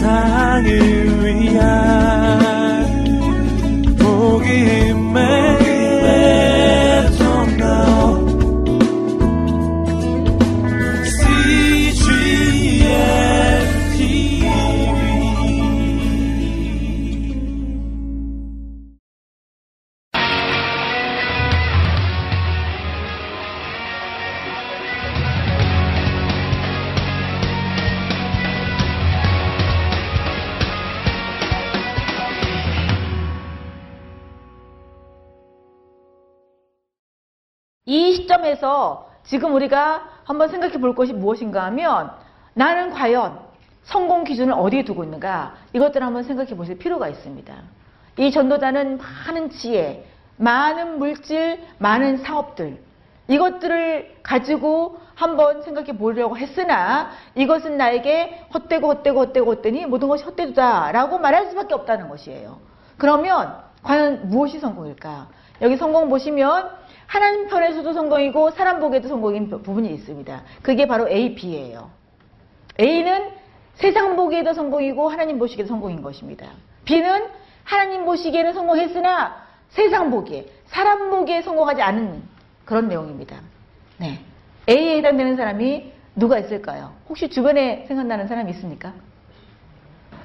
세상을 0.00 1.26
위한 1.26 1.99
이 38.60 38.62
시점에서 38.62 39.08
지금 39.24 39.54
우리가 39.54 40.04
한번 40.24 40.48
생각해 40.48 40.78
볼 40.78 40.94
것이 40.94 41.12
무엇인가 41.12 41.64
하면 41.64 42.12
나는 42.54 42.90
과연 42.90 43.40
성공 43.82 44.24
기준을 44.24 44.52
어디에 44.52 44.84
두고 44.84 45.02
있는가 45.02 45.54
이것들을 45.72 46.06
한번 46.06 46.22
생각해 46.22 46.54
보실 46.54 46.78
필요가 46.78 47.08
있습니다. 47.08 47.54
이 48.18 48.30
전도자는 48.30 48.98
많은 48.98 49.50
지혜, 49.50 50.04
많은 50.36 50.98
물질, 50.98 51.60
많은 51.78 52.18
사업들 52.18 52.78
이것들을 53.28 54.18
가지고 54.22 54.98
한번 55.14 55.62
생각해 55.62 55.96
보려고 55.96 56.36
했으나 56.36 57.10
이것은 57.34 57.76
나에게 57.76 58.46
헛되고 58.52 58.88
헛되고 58.88 59.20
헛되고 59.20 59.50
헛되니 59.50 59.86
모든 59.86 60.08
것이 60.08 60.24
헛되다라고 60.24 61.18
말할 61.18 61.46
수밖에 61.48 61.74
없다는 61.74 62.08
것이에요. 62.08 62.58
그러면 62.98 63.56
과연 63.82 64.28
무엇이 64.28 64.58
성공일까? 64.58 65.28
여기 65.62 65.76
성공 65.76 66.08
보시면 66.08 66.79
하나님 67.10 67.48
편에서도 67.48 67.92
성공이고 67.92 68.52
사람 68.52 68.78
보기에도 68.78 69.08
성공인 69.08 69.50
부분이 69.50 69.92
있습니다. 69.94 70.42
그게 70.62 70.86
바로 70.86 71.08
A, 71.08 71.34
B예요. 71.34 71.90
A는 72.78 73.30
세상 73.74 74.14
보기에도 74.14 74.52
성공이고 74.52 75.08
하나님 75.08 75.40
보시기에도 75.40 75.68
성공인 75.68 76.02
것입니다. 76.02 76.46
B는 76.84 77.26
하나님 77.64 78.04
보시기에는 78.04 78.52
성공했으나 78.52 79.44
세상 79.70 80.12
보기에, 80.12 80.46
사람 80.66 81.10
보기에 81.10 81.42
성공하지 81.42 81.82
않은 81.82 82.22
그런 82.64 82.86
내용입니다. 82.86 83.40
네. 83.98 84.20
A에 84.68 84.98
해당되는 84.98 85.34
사람이 85.34 85.92
누가 86.14 86.38
있을까요? 86.38 86.92
혹시 87.08 87.28
주변에 87.28 87.86
생각나는 87.88 88.28
사람이 88.28 88.52
있습니까? 88.52 88.92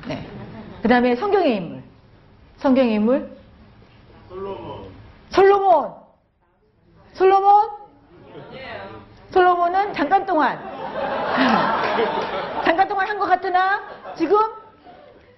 네. 0.07 0.23
그 0.83 0.87
다음에 0.87 1.15
성경의 1.15 1.55
인물. 1.55 1.81
성경의 2.57 2.93
인물? 2.93 3.35
솔로몬. 4.29 4.85
솔로몬. 5.31 6.04
솔로몬? 7.15 7.69
솔로몬은 9.31 9.93
잠깐 9.93 10.25
동안 10.25 10.59
잠깐 12.63 12.87
동안 12.87 13.07
한 13.07 13.17
것 13.19 13.25
같으나 13.25 13.81
지금 14.15 14.37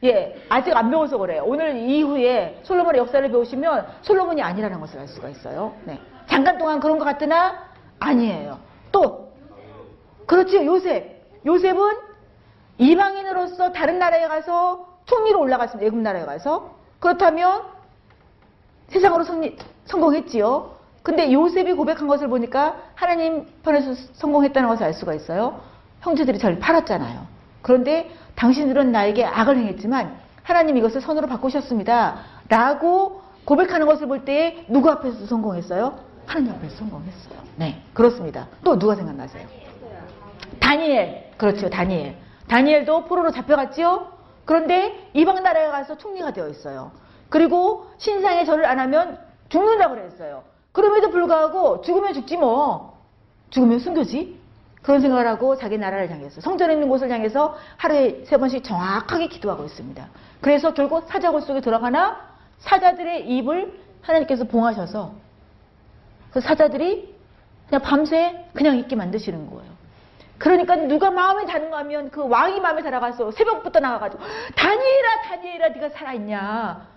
예 0.03 0.45
아직 0.49 0.75
안 0.75 0.89
배워서 0.91 1.17
그래요. 1.17 1.43
오늘 1.45 1.75
이후에 1.77 2.59
솔로몬의 2.63 2.99
역사를 2.99 3.27
배우시면 3.29 3.87
솔로몬이 4.01 4.41
아니라는 4.43 4.79
것을 4.79 4.99
알 4.99 5.07
수가 5.07 5.29
있어요. 5.29 5.73
네. 5.85 5.99
잠깐 6.27 6.57
동안 6.57 6.79
그런 6.79 6.99
것 6.99 7.05
같으나 7.05 7.63
아니에요. 7.99 8.59
또 8.91 9.31
그렇죠 10.27 10.63
요셉. 10.65 11.17
요셉은 11.45 11.97
이방인으로서 12.77 13.71
다른 13.71 13.97
나라에 13.97 14.27
가서 14.27 14.85
총리로 15.05 15.39
올라갔습니다. 15.39 15.85
외국 15.85 15.99
나라에 15.99 16.25
가서 16.25 16.75
그렇다면 16.99 17.63
세상으로 18.89 19.23
성리, 19.23 19.57
성공했지요. 19.85 20.76
근데 21.07 21.31
요셉이 21.31 21.71
고백한 21.71 22.05
것을 22.05 22.27
보니까 22.27 22.75
하나님 22.93 23.45
편에서 23.63 23.93
성공했다는 24.11 24.67
것을 24.67 24.83
알 24.87 24.93
수가 24.93 25.13
있어요. 25.13 25.61
형제들이 26.01 26.37
저를 26.37 26.59
팔았잖아요. 26.59 27.25
그런데 27.61 28.11
당신들은 28.35 28.91
나에게 28.91 29.23
악을 29.23 29.55
행했지만 29.55 30.17
하나님 30.43 30.75
이것을 30.75 30.99
선으로 30.99 31.27
바꾸셨습니다. 31.27 32.17
라고 32.49 33.21
고백하는 33.45 33.87
것을 33.87 34.09
볼 34.09 34.25
때 34.25 34.65
누구 34.67 34.89
앞에서 34.91 35.25
성공했어요? 35.27 35.97
하나님 36.25 36.51
앞에서 36.51 36.75
성공했어요. 36.75 37.39
네, 37.55 37.81
그렇습니다. 37.93 38.49
또 38.65 38.77
누가 38.77 38.93
생각나세요? 38.95 39.47
다니엘. 40.59 41.31
그렇죠, 41.37 41.69
다니엘. 41.69 42.17
다니엘도 42.49 43.05
포로로 43.05 43.31
잡혀갔지요? 43.31 44.07
그런데 44.43 45.09
이방 45.13 45.41
나라에 45.41 45.67
가서 45.69 45.97
총리가 45.97 46.33
되어 46.33 46.49
있어요. 46.49 46.91
그리고 47.29 47.87
신상의 47.97 48.45
절을 48.45 48.65
안 48.65 48.77
하면 48.79 49.17
죽는다고 49.47 49.95
그랬어요. 49.95 50.43
그럼에도 50.77 51.09
불구하고 51.09 51.81
죽으면 51.81 52.13
죽지 52.13 52.37
뭐. 52.37 53.01
죽으면 53.49 53.79
순교지. 53.79 54.37
그런 54.83 55.01
생각을 55.01 55.25
하고 55.25 55.57
자기 55.57 55.75
나라를 55.75 56.11
향해서 56.11 56.39
성전에 56.39 56.73
있는 56.73 56.87
곳을 56.87 57.09
향해서 57.09 57.57
하루에 57.77 58.23
세 58.25 58.37
번씩 58.37 58.63
정확하게 58.63 59.27
기도하고 59.27 59.65
있습니다. 59.65 60.07
그래서 60.39 60.75
결국 60.75 61.07
사자굴 61.09 61.41
속에 61.41 61.61
들어가나 61.61 62.21
사자들의 62.59 63.27
입을 63.27 63.73
하나님께서 64.03 64.43
봉하셔서 64.43 65.13
그 66.31 66.41
사자들이 66.41 67.11
그냥 67.67 67.81
밤새 67.81 68.45
그냥 68.53 68.77
있게 68.77 68.95
만드시는 68.95 69.49
거예요. 69.49 69.71
그러니까 70.37 70.75
누가 70.75 71.09
마음에 71.09 71.47
다는가 71.47 71.79
하면 71.79 72.11
그 72.11 72.25
왕이 72.27 72.59
마음에 72.59 72.83
달아가서 72.83 73.31
새벽부터 73.31 73.79
나가가지고 73.79 74.21
다니엘아 74.55 75.21
다니엘아 75.23 75.69
네가 75.69 75.89
살아있냐 75.89 76.87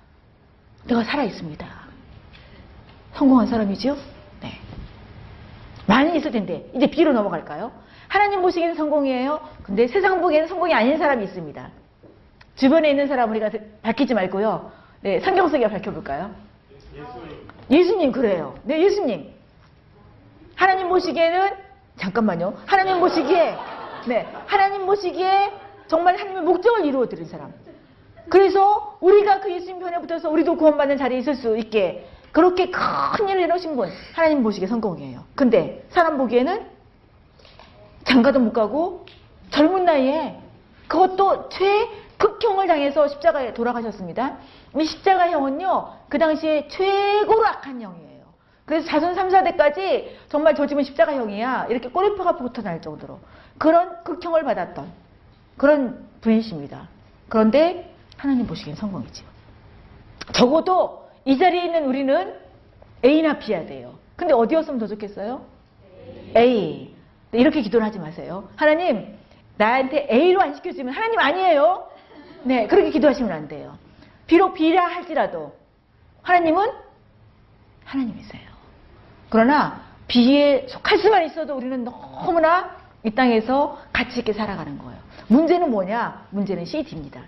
내가 0.86 1.02
살아있습니다. 1.02 1.79
성공한 3.14 3.46
사람이죠? 3.46 3.96
네. 4.40 4.58
많이 5.86 6.16
있을 6.16 6.30
텐데 6.30 6.70
이제 6.74 6.88
B로 6.88 7.12
넘어갈까요? 7.12 7.72
하나님 8.08 8.42
보시기에는 8.42 8.74
성공이에요. 8.74 9.40
근데 9.62 9.86
세상 9.86 10.20
보기에는 10.20 10.48
성공이 10.48 10.74
아닌 10.74 10.98
사람이 10.98 11.24
있습니다. 11.24 11.70
주변에 12.56 12.90
있는 12.90 13.06
사람 13.06 13.30
우리가 13.30 13.50
밝히지 13.82 14.14
말고요. 14.14 14.72
네, 15.02 15.20
성경 15.20 15.48
속에 15.48 15.68
밝혀볼까요? 15.68 16.34
예수님. 16.94 17.48
예수님 17.70 18.12
그래요. 18.12 18.54
네, 18.64 18.82
예수님. 18.82 19.32
하나님 20.56 20.88
보시기에는 20.88 21.52
잠깐만요. 21.96 22.54
하나님 22.66 23.00
보시기에 23.00 23.56
네, 24.06 24.26
하나님 24.46 24.86
보시기에 24.86 25.52
정말 25.86 26.16
하나님의 26.18 26.42
목적을 26.42 26.84
이루어 26.84 27.08
드린 27.08 27.26
사람. 27.26 27.52
그래서 28.28 28.98
우리가 29.00 29.40
그 29.40 29.52
예수님 29.52 29.80
편에 29.80 29.98
붙어서 30.00 30.30
우리도 30.30 30.56
구원받는 30.56 30.98
자리에 30.98 31.18
있을 31.18 31.34
수 31.34 31.56
있게 31.56 32.06
그렇게 32.32 32.70
큰 32.70 33.28
일을 33.28 33.42
이루신 33.42 33.76
분 33.76 33.90
하나님 34.14 34.42
보시기에 34.42 34.68
성공이에요. 34.68 35.24
근데 35.34 35.84
사람 35.90 36.16
보기에는 36.16 36.66
장가도 38.04 38.38
못 38.40 38.52
가고 38.52 39.06
젊은 39.50 39.84
나이에 39.84 40.38
그것도 40.88 41.48
최극형을 41.50 42.66
당해서 42.66 43.08
십자가에 43.08 43.54
돌아가셨습니다. 43.54 44.38
이 44.78 44.84
십자가형은요 44.84 45.92
그 46.08 46.18
당시에 46.18 46.68
최고로 46.68 47.46
악한 47.46 47.80
형이에요. 47.80 48.24
그래서 48.64 48.86
자손 48.86 49.14
3, 49.14 49.28
4대까지 49.30 50.10
정말 50.28 50.54
저 50.54 50.66
집은 50.66 50.84
십자가형이야 50.84 51.66
이렇게 51.68 51.88
꼬리표가 51.88 52.36
붙어 52.36 52.62
날 52.62 52.80
정도로 52.80 53.18
그런 53.58 54.02
극형을 54.04 54.44
받았던 54.44 54.92
그런 55.56 56.06
분이십니다. 56.20 56.88
그런데 57.28 57.92
하나님 58.16 58.46
보시기엔 58.46 58.76
성공이죠. 58.76 59.24
적어도 60.32 60.99
이 61.24 61.38
자리에 61.38 61.64
있는 61.64 61.84
우리는 61.84 62.34
A나 63.04 63.38
B야 63.38 63.66
돼요. 63.66 63.94
근데 64.16 64.34
어디였으면 64.34 64.78
더 64.78 64.86
좋겠어요? 64.86 65.44
A. 66.36 66.94
이렇게 67.32 67.62
기도를 67.62 67.86
하지 67.86 67.98
마세요. 67.98 68.48
하나님, 68.56 69.16
나한테 69.56 70.08
A로 70.10 70.40
안 70.40 70.54
시켜주면 70.54 70.92
하나님 70.94 71.18
아니에요. 71.18 71.88
네, 72.42 72.66
그렇게 72.66 72.90
기도하시면 72.90 73.30
안 73.30 73.48
돼요. 73.48 73.76
비록 74.26 74.54
B라 74.54 74.86
할지라도 74.86 75.54
하나님은 76.22 76.70
하나님이세요. 77.84 78.48
그러나 79.28 79.82
B에 80.08 80.66
속할 80.68 80.98
수만 80.98 81.24
있어도 81.26 81.56
우리는 81.56 81.84
너무나 81.84 82.76
이 83.04 83.10
땅에서 83.10 83.78
가치 83.92 84.20
있게 84.20 84.32
살아가는 84.32 84.76
거예요. 84.78 84.98
문제는 85.28 85.70
뭐냐? 85.70 86.26
문제는 86.30 86.64
CD입니다. 86.64 87.22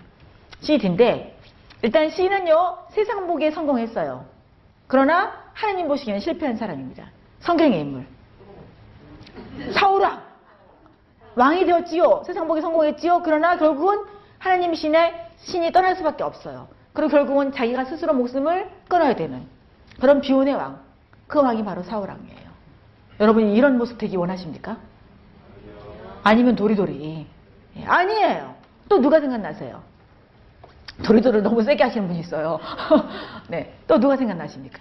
CD인데 0.61 1.37
일단 1.83 2.09
C는요, 2.09 2.77
세상 2.91 3.27
보기에 3.27 3.51
성공했어요. 3.51 4.23
그러나 4.87 5.33
하나님 5.53 5.89
보시기에는 5.89 6.21
실패한 6.21 6.55
사람입니다. 6.55 7.09
성경의 7.41 7.81
인물. 7.81 8.05
사울왕. 9.73 10.23
왕이 11.35 11.65
되었지요. 11.65 12.23
세상 12.25 12.47
보기에 12.47 12.61
성공했지요. 12.61 13.21
그러나 13.25 13.57
결국은 13.57 14.05
하나님 14.39 14.73
신의 14.73 15.13
신이 15.39 15.73
떠날 15.73 15.97
수밖에 15.97 16.23
없어요. 16.23 16.69
그리고 16.93 17.11
결국은 17.11 17.51
자기가 17.51 17.83
스스로 17.83 18.13
목숨을 18.13 18.71
끊어야 18.87 19.15
되는 19.15 19.45
그런 19.99 20.21
비운의 20.21 20.53
왕. 20.53 20.79
그 21.27 21.41
왕이 21.41 21.65
바로 21.65 21.83
사울왕이에요. 21.83 22.49
여러분이 23.19 23.55
이런 23.55 23.77
모습 23.77 23.97
되기 23.97 24.15
원하십니까? 24.15 24.77
아니면 26.23 26.55
도리도리. 26.55 27.27
예, 27.75 27.85
아니에요. 27.85 28.55
또 28.87 29.01
누가 29.01 29.19
생각나세요? 29.19 29.83
도리도를 31.01 31.41
너무 31.41 31.63
세게 31.63 31.83
하시는 31.83 32.07
분이 32.07 32.19
있어요. 32.19 32.59
네. 33.49 33.73
또 33.87 33.99
누가 33.99 34.15
생각나십니까? 34.15 34.79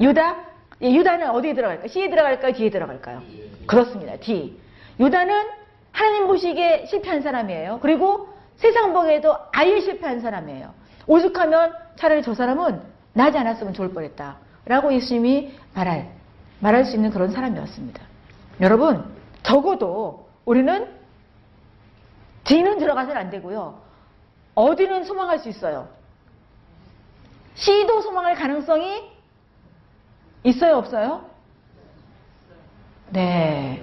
유다? 0.00 0.36
예, 0.82 0.92
유다는 0.92 1.30
어디에 1.30 1.54
들어갈까요? 1.54 1.88
C에 1.88 2.10
들어갈까요? 2.10 2.52
D에 2.52 2.70
들어갈까요? 2.70 3.22
그렇습니다. 3.66 4.16
D. 4.16 4.58
유다는 4.98 5.48
하나님 5.92 6.26
보시기에 6.26 6.86
실패한 6.86 7.22
사람이에요. 7.22 7.78
그리고 7.80 8.28
세상 8.56 8.92
보기에도 8.92 9.36
아예 9.52 9.80
실패한 9.80 10.20
사람이에요. 10.20 10.72
오죽하면 11.06 11.72
차라리 11.96 12.22
저 12.22 12.34
사람은 12.34 12.80
나지 13.12 13.38
않았으면 13.38 13.74
좋을 13.74 13.92
뻔했다. 13.92 14.36
라고 14.64 14.92
예수님이 14.92 15.54
말할, 15.74 16.10
말할 16.60 16.84
수 16.84 16.96
있는 16.96 17.10
그런 17.10 17.30
사람이었습니다. 17.30 18.00
여러분, 18.60 19.04
적어도 19.42 20.28
우리는 20.44 20.88
D는 22.52 22.76
들어가서는 22.76 23.16
안 23.18 23.30
되고요. 23.30 23.80
어디는 24.54 25.04
소망할 25.04 25.38
수 25.38 25.48
있어요? 25.48 25.88
C도 27.54 28.02
소망할 28.02 28.34
가능성이 28.34 29.10
있어요, 30.44 30.76
없어요? 30.76 31.24
네. 33.08 33.82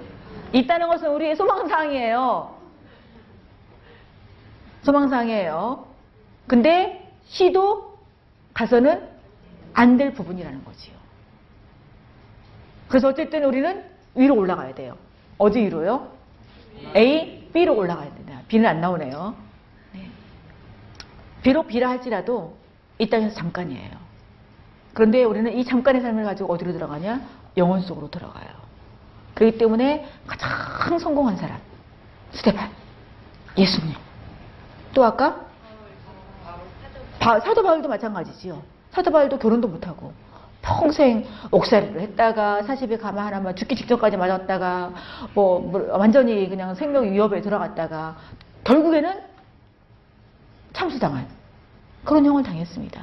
있다는 0.52 0.86
것은 0.86 1.10
우리의 1.10 1.34
소망사항이에요. 1.34 2.56
소망사항이에요. 4.82 5.86
근데 6.46 7.12
C도 7.26 7.98
가서는 8.54 9.08
안 9.72 9.96
될 9.96 10.12
부분이라는 10.12 10.64
거지요. 10.64 10.94
그래서 12.88 13.08
어쨌든 13.08 13.44
우리는 13.44 13.84
위로 14.14 14.36
올라가야 14.36 14.74
돼요. 14.74 14.96
어디 15.38 15.58
위로요? 15.60 16.12
A, 16.96 17.39
B로 17.52 17.76
올라가야 17.76 18.14
된다. 18.14 18.40
B는 18.48 18.68
안 18.68 18.80
나오네요. 18.80 19.34
네. 19.92 20.08
비록 21.42 21.66
B라 21.68 21.90
할지라도 21.90 22.56
이 22.98 23.08
땅에서 23.08 23.34
잠깐이에요. 23.34 23.90
그런데 24.94 25.24
우리는 25.24 25.52
이 25.52 25.64
잠깐의 25.64 26.00
삶을 26.02 26.24
가지고 26.24 26.52
어디로 26.52 26.72
들어가냐? 26.72 27.20
영혼 27.56 27.80
속으로 27.80 28.10
들어가요. 28.10 28.48
그렇기 29.34 29.58
때문에 29.58 30.06
가장 30.26 30.98
성공한 30.98 31.36
사람, 31.36 31.58
스테반, 32.32 32.70
예수님. 33.56 33.94
또 34.92 35.04
아까 35.04 35.46
바, 37.18 37.38
사도 37.40 37.62
바울도 37.62 37.88
마찬가지지요. 37.88 38.62
사도 38.90 39.10
바울도 39.10 39.38
결혼도 39.38 39.68
못하고 39.68 40.12
평생 40.62 41.24
옥살이를 41.50 42.00
했다가 42.00 42.62
사십에 42.62 42.98
가마 42.98 43.26
하나만 43.26 43.56
죽기 43.56 43.76
직전까지 43.76 44.16
맞았다가 44.16 44.92
뭐, 45.34 45.60
뭐 45.60 45.86
완전히 45.96 46.48
그냥 46.48 46.74
생명 46.74 47.10
위협에 47.10 47.40
들어갔다가 47.40 48.16
결국에는 48.64 49.20
참수당한 50.72 51.26
그런 52.04 52.24
형을 52.24 52.42
당했습니다. 52.42 53.02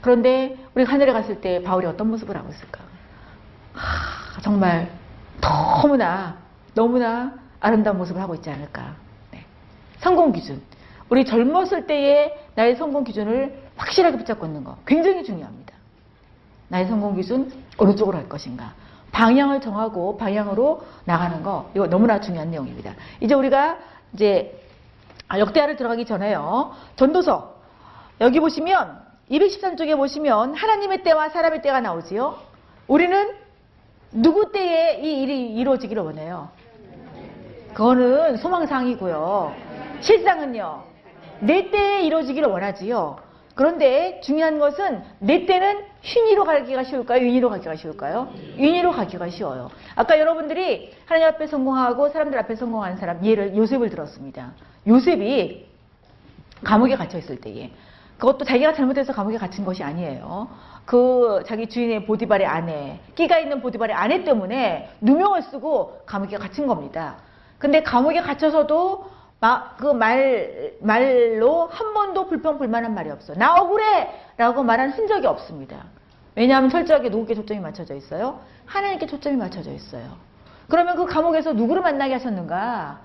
그런데 0.00 0.56
우리 0.74 0.84
하늘에 0.84 1.12
갔을 1.12 1.40
때 1.40 1.62
바울이 1.62 1.86
어떤 1.86 2.10
모습을 2.10 2.36
하고 2.36 2.50
있을까? 2.50 2.80
하, 3.74 4.40
정말 4.40 4.90
너무나 5.40 6.36
너무나 6.74 7.34
아름다운 7.60 7.98
모습을 7.98 8.20
하고 8.20 8.34
있지 8.34 8.50
않을까? 8.50 8.96
네. 9.30 9.44
성공 9.98 10.32
기준. 10.32 10.60
우리 11.08 11.24
젊었을 11.24 11.86
때의 11.86 12.34
나의 12.54 12.76
성공 12.76 13.04
기준을 13.04 13.62
확실하게 13.76 14.16
붙잡고 14.16 14.46
있는 14.46 14.64
거 14.64 14.76
굉장히 14.86 15.22
중요합니다. 15.22 15.61
나의 16.72 16.86
성공 16.86 17.14
기준 17.14 17.52
어느 17.76 17.94
쪽으로 17.94 18.16
할 18.16 18.30
것인가? 18.30 18.72
방향을 19.12 19.60
정하고 19.60 20.16
방향으로 20.16 20.80
나가는 21.04 21.42
거 21.42 21.70
이거 21.74 21.86
너무나 21.86 22.18
중요한 22.18 22.50
내용입니다. 22.50 22.94
이제 23.20 23.34
우리가 23.34 23.76
이제 24.14 24.58
아, 25.28 25.38
역대하를 25.38 25.76
들어가기 25.76 26.06
전에요. 26.06 26.72
전도서 26.96 27.56
여기 28.22 28.40
보시면 28.40 29.02
213쪽에 29.30 29.96
보시면 29.98 30.54
하나님의 30.54 31.02
때와 31.02 31.28
사람의 31.28 31.60
때가 31.60 31.82
나오지요. 31.82 32.38
우리는 32.88 33.36
누구 34.10 34.50
때에 34.50 34.98
이 35.02 35.22
일이 35.22 35.52
이루어지기를 35.52 36.02
원해요. 36.02 36.48
그거는 37.74 38.38
소망상이고요. 38.38 39.54
실상은요. 40.00 40.84
내 41.40 41.70
때에 41.70 42.02
이루어지기를 42.04 42.48
원하지요. 42.48 43.18
그런데 43.54 44.20
중요한 44.22 44.58
것은 44.58 45.02
내 45.18 45.46
때는 45.46 45.84
흰이로 46.00 46.44
가기가 46.44 46.84
쉬울까요? 46.84 47.20
윤희로 47.22 47.50
가기가 47.50 47.76
쉬울까요? 47.76 48.30
윤희로 48.56 48.92
가기가 48.92 49.28
쉬워요. 49.28 49.70
아까 49.94 50.18
여러분들이 50.18 50.92
하나님 51.06 51.28
앞에 51.28 51.46
성공하고 51.46 52.08
사람들 52.08 52.38
앞에 52.38 52.56
성공하는 52.56 52.96
사람 52.96 53.24
예를 53.24 53.56
요셉을 53.56 53.90
들었습니다. 53.90 54.52
요셉이 54.86 55.66
감옥에 56.64 56.96
갇혀 56.96 57.18
있을 57.18 57.40
때에 57.40 57.70
그것도 58.18 58.44
자기가 58.44 58.72
잘못해서 58.72 59.12
감옥에 59.12 59.36
갇힌 59.36 59.64
것이 59.64 59.82
아니에요. 59.82 60.48
그 60.84 61.42
자기 61.46 61.68
주인의 61.68 62.06
보디발의 62.06 62.46
아내, 62.46 63.00
끼가 63.14 63.38
있는 63.38 63.60
보디발의 63.60 63.94
아내 63.94 64.24
때문에 64.24 64.90
누명을 65.00 65.42
쓰고 65.42 66.02
감옥에 66.06 66.36
갇힌 66.38 66.66
겁니다. 66.66 67.16
근데 67.58 67.82
감옥에 67.82 68.20
갇혀서도 68.20 69.10
그 69.76 69.86
말, 69.88 70.72
말로 70.80 71.66
한 71.66 71.92
번도 71.92 72.28
불평불만한 72.28 72.94
말이 72.94 73.10
없어. 73.10 73.34
나 73.34 73.56
억울해! 73.60 74.08
라고 74.36 74.62
말한 74.62 74.90
흔적이 74.90 75.26
없습니다. 75.26 75.84
왜냐하면 76.36 76.70
철저하게 76.70 77.08
누구께 77.08 77.34
초점이 77.34 77.58
맞춰져 77.60 77.94
있어요? 77.94 78.40
하나님께 78.66 79.06
초점이 79.06 79.36
맞춰져 79.36 79.72
있어요. 79.72 80.04
그러면 80.68 80.94
그 80.96 81.06
감옥에서 81.06 81.52
누구를 81.52 81.82
만나게 81.82 82.12
하셨는가? 82.14 83.00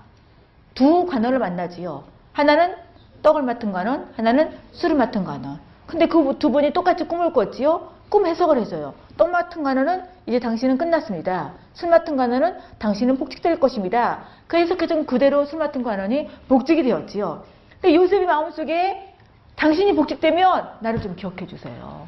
두 0.74 1.06
관원을 1.06 1.40
만나지요. 1.40 2.04
하나는 2.32 2.76
떡을 3.22 3.42
맡은 3.42 3.72
관원, 3.72 4.08
하나는 4.16 4.56
술을 4.72 4.94
맡은 4.94 5.24
관원. 5.24 5.58
근데 5.88 6.06
그 6.06 6.34
두 6.38 6.52
분이 6.52 6.72
똑같이 6.72 7.04
꿈을 7.04 7.32
꿨지요? 7.32 7.97
꿈 8.08 8.26
해석을 8.26 8.58
해줘요. 8.58 8.94
떡 9.16 9.30
맡은 9.30 9.62
관원은 9.62 10.04
이제 10.26 10.38
당신은 10.38 10.78
끝났습니다. 10.78 11.52
술 11.74 11.90
맡은 11.90 12.16
관원은 12.16 12.56
당신은 12.78 13.18
복직될 13.18 13.60
것입니다. 13.60 14.20
그 14.46 14.56
해석해준 14.56 15.06
그대로 15.06 15.44
술 15.44 15.58
맡은 15.58 15.82
관원이 15.82 16.28
복직이 16.48 16.82
되었지요. 16.82 17.42
근데 17.80 17.94
요셉이 17.94 18.24
마음속에 18.26 19.14
당신이 19.56 19.94
복직되면 19.94 20.78
나를 20.80 21.02
좀 21.02 21.16
기억해 21.16 21.46
주세요. 21.46 22.06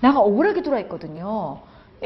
나가 0.00 0.20
억울하게 0.20 0.62
들어와 0.62 0.80
있거든요. 0.82 1.58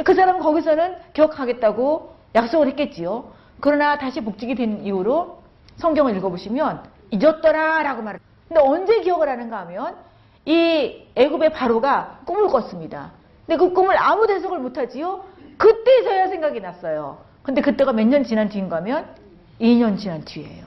그 0.05 0.15
사람은 0.15 0.41
거기서는 0.41 0.97
기억하겠다고 1.13 2.15
약속을 2.35 2.69
했겠지요. 2.69 3.33
그러나 3.61 3.99
다시 3.99 4.21
복직이 4.21 4.55
된 4.55 4.85
이후로 4.85 5.43
성경을 5.77 6.17
읽어보시면 6.17 6.83
잊었더라 7.11 7.83
라고 7.83 8.03
말을 8.03 8.21
근데 8.49 8.61
언제 8.61 9.01
기억을 9.01 9.29
하는가 9.29 9.61
하면 9.61 9.97
이 10.45 11.07
애굽의 11.15 11.53
바로가 11.53 12.21
꿈을 12.25 12.49
꿨습니다. 12.49 13.13
근데 13.53 13.67
그 13.67 13.73
꿈을 13.75 13.99
아무 13.99 14.27
해석을 14.31 14.61
못하지요. 14.61 15.25
그때서야 15.59 16.29
생각이 16.29 16.61
났어요. 16.61 17.19
근데 17.43 17.61
그때가 17.61 17.93
몇 17.93 18.07
년 18.07 18.25
지난 18.25 18.49
뒤인가 18.49 18.77
하면 18.77 19.15
2년 19.61 19.99
지난 19.99 20.25
뒤에요. 20.25 20.65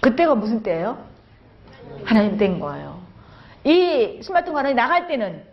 그때가 0.00 0.34
무슨 0.34 0.64
때예요? 0.64 0.98
하나님 2.04 2.36
때인 2.38 2.58
거예요. 2.58 2.98
이 3.62 4.20
스마트 4.20 4.50
관원이 4.50 4.74
나갈 4.74 5.06
때는 5.06 5.44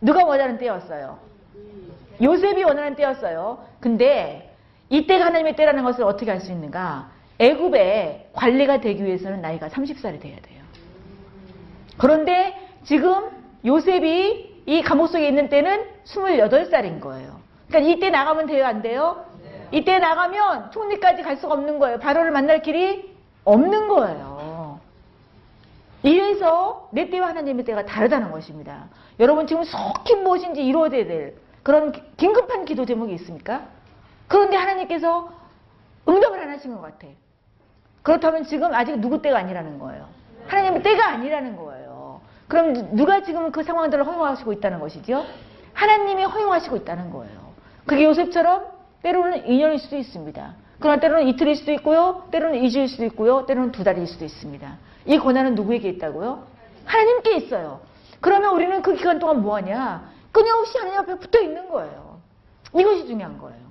누가 0.00 0.24
원하는 0.24 0.58
때였어요? 0.58 1.18
요셉이 2.22 2.62
원하는 2.62 2.94
때였어요. 2.94 3.64
근데 3.80 4.54
이때가 4.90 5.24
하나님의 5.26 5.56
때라는 5.56 5.82
것을 5.82 6.04
어떻게 6.04 6.30
알 6.30 6.40
수 6.40 6.52
있는가? 6.52 7.10
애굽의 7.40 8.28
관리가 8.32 8.80
되기 8.80 9.04
위해서는 9.04 9.40
나이가 9.42 9.66
30살이 9.68 10.20
돼야 10.20 10.36
돼요. 10.40 10.62
그런데 11.98 12.54
지금 12.84 13.24
요셉이 13.64 14.54
이 14.66 14.82
감옥 14.82 15.06
속에 15.08 15.26
있는 15.28 15.48
때는 15.48 15.86
28살인 16.04 17.00
거예요. 17.00 17.40
그러니까 17.68 17.92
이때 17.92 18.10
나가면 18.10 18.46
돼요, 18.46 18.66
안 18.66 18.82
돼요? 18.82 19.24
이때 19.70 19.98
나가면 19.98 20.70
총리까지 20.72 21.22
갈 21.22 21.36
수가 21.36 21.54
없는 21.54 21.78
거예요. 21.78 21.98
바로를 21.98 22.30
만날 22.30 22.62
길이 22.62 23.14
없는 23.44 23.88
거예요. 23.88 24.80
이래서 26.02 26.88
내 26.92 27.10
때와 27.10 27.28
하나님의 27.28 27.64
때가 27.64 27.84
다르다는 27.84 28.30
것입니다. 28.30 28.88
여러분 29.18 29.46
지금 29.46 29.64
속히 29.64 30.16
무엇인지 30.16 30.64
이루어져야 30.64 31.06
될 31.06 31.34
그런 31.62 31.92
긴급한 32.16 32.64
기도 32.64 32.84
제목이 32.84 33.12
있습니까? 33.14 33.62
그런데 34.28 34.56
하나님께서 34.56 35.30
응답을 36.08 36.40
안 36.40 36.50
하신 36.50 36.74
것 36.74 36.82
같아. 36.82 37.08
그렇다면 38.02 38.44
지금 38.44 38.72
아직 38.72 38.96
누구 39.00 39.20
때가 39.20 39.38
아니라는 39.38 39.80
거예요. 39.80 40.06
하나님의 40.46 40.82
때가 40.84 41.08
아니라는 41.08 41.56
거예요. 41.56 41.85
그럼 42.48 42.94
누가 42.96 43.22
지금 43.22 43.50
그 43.50 43.62
상황들을 43.62 44.06
허용하시고 44.06 44.52
있다는 44.52 44.80
것이죠? 44.80 45.24
하나님이 45.72 46.24
허용하시고 46.24 46.76
있다는 46.76 47.10
거예요. 47.10 47.54
그게 47.86 48.04
요셉처럼 48.04 48.66
때로는 49.02 49.44
2년일 49.46 49.78
수도 49.78 49.96
있습니다. 49.96 50.54
그러나 50.78 51.00
때로는 51.00 51.28
이틀일 51.28 51.56
수도 51.56 51.72
있고요. 51.72 52.24
때로는 52.30 52.60
2주일 52.62 52.88
수도 52.88 53.04
있고요. 53.06 53.46
때로는 53.46 53.72
두 53.72 53.82
달일 53.84 54.06
수도 54.06 54.24
있습니다. 54.24 54.76
이 55.06 55.18
권한은 55.18 55.54
누구에게 55.54 55.88
있다고요? 55.90 56.46
하나님께 56.84 57.36
있어요. 57.36 57.80
그러면 58.20 58.54
우리는 58.54 58.82
그 58.82 58.94
기간 58.94 59.18
동안 59.18 59.42
뭐 59.42 59.56
하냐? 59.56 60.10
끊임없이 60.32 60.76
하나님 60.78 61.00
앞에 61.00 61.18
붙어 61.18 61.40
있는 61.40 61.68
거예요. 61.70 62.20
이것이 62.74 63.06
중요한 63.06 63.38
거예요. 63.38 63.66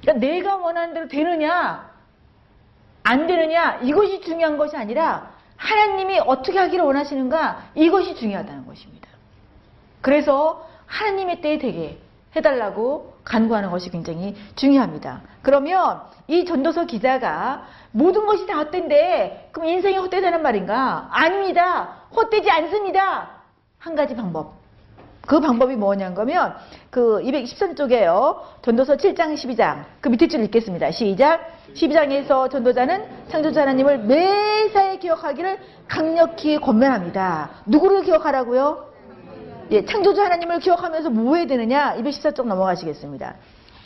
그러니까 0.00 0.26
내가 0.26 0.56
원하는 0.56 0.94
대로 0.94 1.08
되느냐? 1.08 1.90
안 3.04 3.26
되느냐 3.26 3.80
이것이 3.82 4.20
중요한 4.20 4.56
것이 4.56 4.76
아니라 4.76 5.32
하나님이 5.62 6.18
어떻게 6.18 6.58
하기를 6.58 6.84
원하시는가 6.84 7.70
이것이 7.76 8.16
중요하다는 8.16 8.66
것입니다. 8.66 9.08
그래서 10.00 10.66
하나님의 10.86 11.40
때에 11.40 11.58
되게 11.58 11.98
해달라고 12.34 13.14
간구하는 13.24 13.70
것이 13.70 13.90
굉장히 13.90 14.34
중요합니다. 14.56 15.22
그러면 15.42 16.02
이 16.26 16.44
전도서 16.44 16.86
기자가 16.86 17.66
모든 17.92 18.26
것이 18.26 18.46
다 18.46 18.56
헛된데 18.58 19.50
그럼 19.52 19.68
인생이 19.68 19.96
헛되다는 19.98 20.42
말인가? 20.42 21.08
아닙니다. 21.12 22.00
헛되지 22.16 22.50
않습니다. 22.50 23.30
한 23.78 23.94
가지 23.94 24.16
방법. 24.16 24.54
그 25.26 25.38
방법이 25.38 25.76
뭐냐는 25.76 26.16
거면 26.16 26.56
그 26.92 27.22
213쪽에요. 27.22 28.36
전도서 28.60 28.96
7장 28.96 29.32
12장 29.32 29.86
그 30.02 30.10
밑에 30.10 30.28
줄 30.28 30.44
읽겠습니다. 30.44 30.90
시작. 30.90 31.40
12장에서 31.72 32.50
전도자는 32.50 33.02
창조자 33.30 33.62
하나님을 33.62 34.00
매사에 34.00 34.98
기억하기를 34.98 35.58
강력히 35.88 36.58
권면합니다. 36.58 37.48
누구를 37.64 38.02
기억하라고요? 38.02 38.92
예, 39.70 39.86
창조주 39.86 40.20
하나님을 40.20 40.58
기억하면서 40.58 41.08
뭐 41.08 41.36
해야 41.36 41.46
되느냐? 41.46 41.96
214쪽 41.96 42.44
넘어가시겠습니다. 42.44 43.36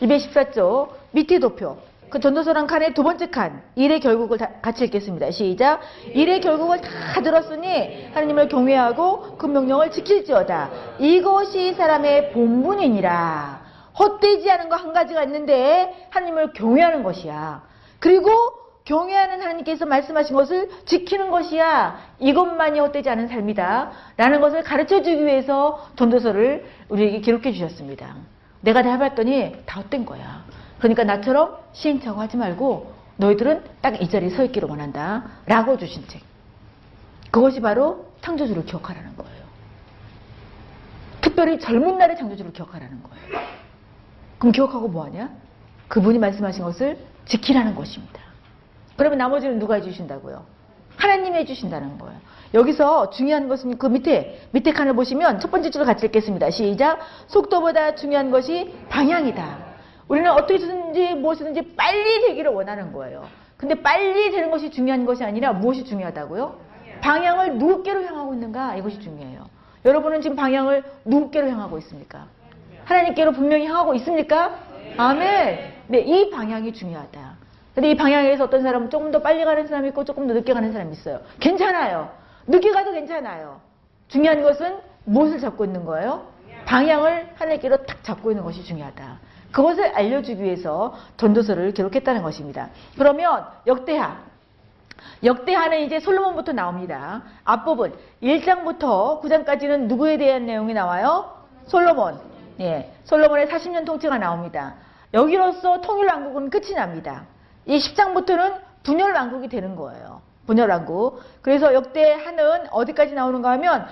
214쪽 0.03 0.89
밑에 1.13 1.39
도표. 1.39 1.79
그 2.11 2.21
전도서란 2.21 2.67
칸의 2.67 2.95
두 2.95 3.03
번째 3.03 3.29
칸. 3.31 3.63
일의 3.75 4.01
결국을 4.01 4.39
다, 4.39 4.51
같이 4.63 4.85
읽겠습니다. 4.85 5.31
시작. 5.31 5.81
일의 6.13 6.41
결국을 6.41 6.81
다 6.81 7.21
들었으니 7.23 8.09
하나님을 8.15 8.49
경외하고 8.49 9.37
그 9.39 9.47
명령을 9.47 9.91
지킬지어다. 9.91 10.71
이것이 10.99 11.75
사람의 11.75 12.33
본분이니라. 12.33 13.67
헛되지 13.99 14.51
않은 14.51 14.69
거 14.69 14.77
한 14.77 14.93
가지가 14.93 15.23
있는데 15.25 16.07
하나님을 16.11 16.53
경외하는 16.53 17.03
것이야. 17.03 17.63
그리고 17.99 18.31
경외하는 18.85 19.41
하나님께서 19.43 19.85
말씀하신 19.85 20.37
것을 20.37 20.71
지키는 20.85 21.31
것이야. 21.31 21.99
이것만이 22.21 22.79
헛되지 22.79 23.11
않은 23.11 23.27
삶이다. 23.27 23.91
라는 24.17 24.41
것을 24.41 24.63
가르쳐 24.63 25.03
주기 25.03 25.25
위해서 25.27 25.85
전도서를 25.97 26.65
우리에게 26.89 27.21
기록해 27.21 27.53
주셨습니다. 27.53 28.15
내가 28.61 28.83
다 28.83 28.93
해봤더니 28.93 29.57
다 29.67 29.81
헛된 29.81 30.07
거야. 30.07 30.45
그러니까 30.79 31.05
나처럼 31.05 31.57
시행착오 31.73 32.21
하지 32.21 32.37
말고 32.37 32.95
너희들은 33.17 33.65
딱 33.81 34.01
이 34.01 34.09
자리에 34.09 34.31
서 34.31 34.45
있기를 34.45 34.69
원한다. 34.69 35.25
라고 35.47 35.79
주신 35.79 36.07
책. 36.07 36.23
그것이 37.31 37.61
바로 37.61 38.07
창조주를 38.21 38.65
기억하라는 38.67 39.17
거예요. 39.17 39.47
특별히 41.21 41.59
젊은 41.59 41.99
날의 41.99 42.17
창조주를 42.17 42.53
기억하라는 42.53 43.03
거예요. 43.03 43.47
그럼 44.39 44.53
기억하고 44.53 44.89
뭐하냐? 44.89 45.31
그분이 45.89 46.19
말씀하신 46.19 46.63
것을 46.65 46.99
지키라는 47.27 47.75
것입니다. 47.75 48.21
그러면 48.97 49.19
나머지는 49.19 49.59
누가 49.59 49.75
해주신다고요? 49.77 50.45
하나님이 50.97 51.37
해주신다는 51.39 51.99
거예요. 51.99 52.19
여기서 52.55 53.11
중요한 53.11 53.49
것은 53.49 53.77
그 53.79 53.87
밑에, 53.87 54.49
밑에 54.53 54.73
칸을 54.73 54.95
보시면 54.95 55.41
첫 55.41 55.51
번째 55.51 55.71
줄을 55.71 55.85
같이 55.87 56.07
읽겠습니다. 56.07 56.51
시작. 56.51 57.01
속도보다 57.27 57.95
중요한 57.97 58.31
것이 58.31 58.75
방향이다. 58.89 59.66
우리는 60.09 60.31
어떻게든지 60.31 61.15
무엇이든지 61.15 61.75
빨리 61.77 62.27
되기를 62.29 62.53
원하는 62.53 62.93
거예요. 62.93 63.27
근데 63.57 63.75
빨리 63.75 64.31
되는 64.31 64.51
것이 64.51 64.71
중요한 64.71 65.05
것이 65.05 65.25
아니라 65.25 65.53
무엇이 65.53 65.85
중요하다고요? 65.85 66.67
방향을 67.01 67.59
누구께로 67.59 68.05
향하고 68.05 68.35
있는가? 68.35 68.77
이것이 68.77 69.01
중요해요. 69.01 69.47
여러분은 69.85 70.21
지금 70.21 70.37
방향을 70.37 70.85
누구께로 71.05 71.49
향하고 71.49 71.79
있습니까? 71.79 72.27
하나님께로 72.85 73.33
분명히 73.33 73.67
향하고 73.67 73.95
있습니까? 73.95 74.59
아멘. 74.97 75.75
네, 75.89 75.99
이 76.01 76.31
방향이 76.31 76.73
중요하다. 76.73 77.37
근데 77.75 77.91
이 77.91 77.97
방향에서 77.97 78.45
어떤 78.45 78.63
사람은 78.63 78.91
조금 78.91 79.11
더 79.11 79.21
빨리 79.21 79.45
가는 79.45 79.67
사람이 79.67 79.89
있고 79.89 80.05
조금 80.05 80.27
더 80.27 80.35
늦게 80.35 80.55
가는 80.55 80.73
사람이 80.73 80.93
있어요. 80.93 81.21
괜찮아요. 81.41 82.11
늦게 82.47 82.71
가도 82.71 82.93
괜찮아요. 82.93 83.61
중요한 84.09 84.43
것은 84.43 84.79
무엇을 85.05 85.41
잡고 85.41 85.65
있는 85.65 85.85
거예요? 85.85 86.27
방향을 86.65 87.31
하나님께로 87.35 87.85
탁 87.85 88.03
잡고 88.03 88.31
있는 88.31 88.45
것이 88.45 88.65
중요하다. 88.65 89.19
그것을 89.57 89.87
알려주기 89.97 90.43
위해서 90.43 90.95
전도서를 91.17 91.73
기록했다는 91.73 92.21
것입니다. 92.21 92.69
그러면 92.99 93.47
역대하. 93.67 94.19
역대하는 95.25 95.81
이제 95.81 95.99
솔로몬부터 95.99 96.53
나옵니다. 96.53 97.23
앞부분 97.43 97.95
1장부터 98.23 99.23
9장까지는 99.23 99.87
누구에 99.87 100.19
대한 100.19 100.45
내용이 100.45 100.75
나와요? 100.75 101.43
솔로몬. 101.69 102.21
예. 102.61 102.93
솔로몬의 103.05 103.47
40년 103.47 103.87
통치가 103.87 104.19
나옵니다. 104.19 104.75
여기로서 105.15 105.81
통일 105.81 106.07
왕국은 106.07 106.51
끝이 106.51 106.75
납니다. 106.75 107.25
이 107.65 107.79
10장부터는 107.79 108.61
분열 108.83 109.15
왕국이 109.15 109.49
되는 109.49 109.75
거예요. 109.75 110.21
분열 110.47 110.69
왕국. 110.69 111.23
그래서 111.41 111.73
역대하는 111.73 112.69
어디까지 112.73 113.15
나오는가 113.15 113.53
하면 113.53 113.87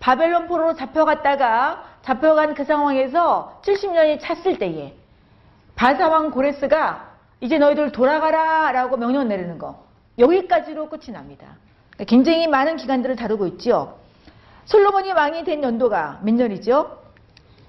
바벨론 0.00 0.46
포로로 0.46 0.74
잡혀갔다가 0.74 1.84
잡혀간 2.06 2.54
그 2.54 2.62
상황에서 2.62 3.60
70년이 3.64 4.20
찼을 4.20 4.60
때에 4.60 4.94
바사왕 5.74 6.30
고레스가 6.30 7.14
이제 7.40 7.58
너희들 7.58 7.90
돌아가라 7.90 8.70
라고 8.70 8.96
명령 8.96 9.26
내리는 9.26 9.58
거 9.58 9.84
여기까지로 10.16 10.88
끝이 10.88 11.10
납니다. 11.12 11.56
그러니까 11.90 12.04
굉장히 12.08 12.46
많은 12.46 12.76
기간들을 12.76 13.16
다루고 13.16 13.48
있죠. 13.48 13.98
솔로몬이 14.66 15.10
왕이 15.10 15.42
된 15.42 15.64
연도가 15.64 16.20
몇 16.22 16.32
년이죠? 16.32 16.96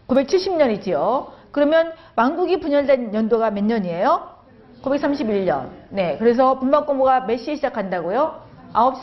970년이지요. 0.08 1.29
그러면 1.51 1.94
왕국이 2.15 2.60
분열된 2.60 3.15
연도가 3.15 3.50
몇 3.50 3.63
년이에요? 3.63 4.38
931년. 4.84 5.70
네. 5.89 6.15
그래서 6.20 6.60
분방 6.60 6.86
공부가 6.86 7.22
몇 7.22 7.38
시에 7.38 7.56
시작한다고요? 7.56 8.39
9시 8.74 9.01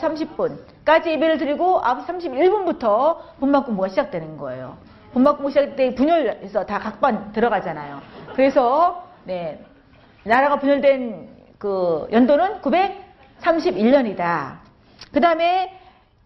30분까지 0.85 1.07
예배를 1.07 1.37
드리고 1.39 1.81
9시 1.81 2.05
31분부터 2.05 3.17
분방 3.39 3.65
공부가 3.65 3.89
시작되는 3.89 4.37
거예요. 4.37 4.77
분방공부 5.15 5.49
시작할 5.49 5.75
때 5.77 5.95
분열해서 5.95 6.65
다 6.65 6.77
각반 6.77 7.31
들어가잖아요. 7.31 8.01
그래서 8.35 9.07
네. 9.23 9.63
나라가 10.23 10.59
분열된 10.59 11.29
그 11.57 12.05
연도는 12.11 12.61
931년이다. 12.61 14.57
그 15.13 15.21
다음에 15.21 15.79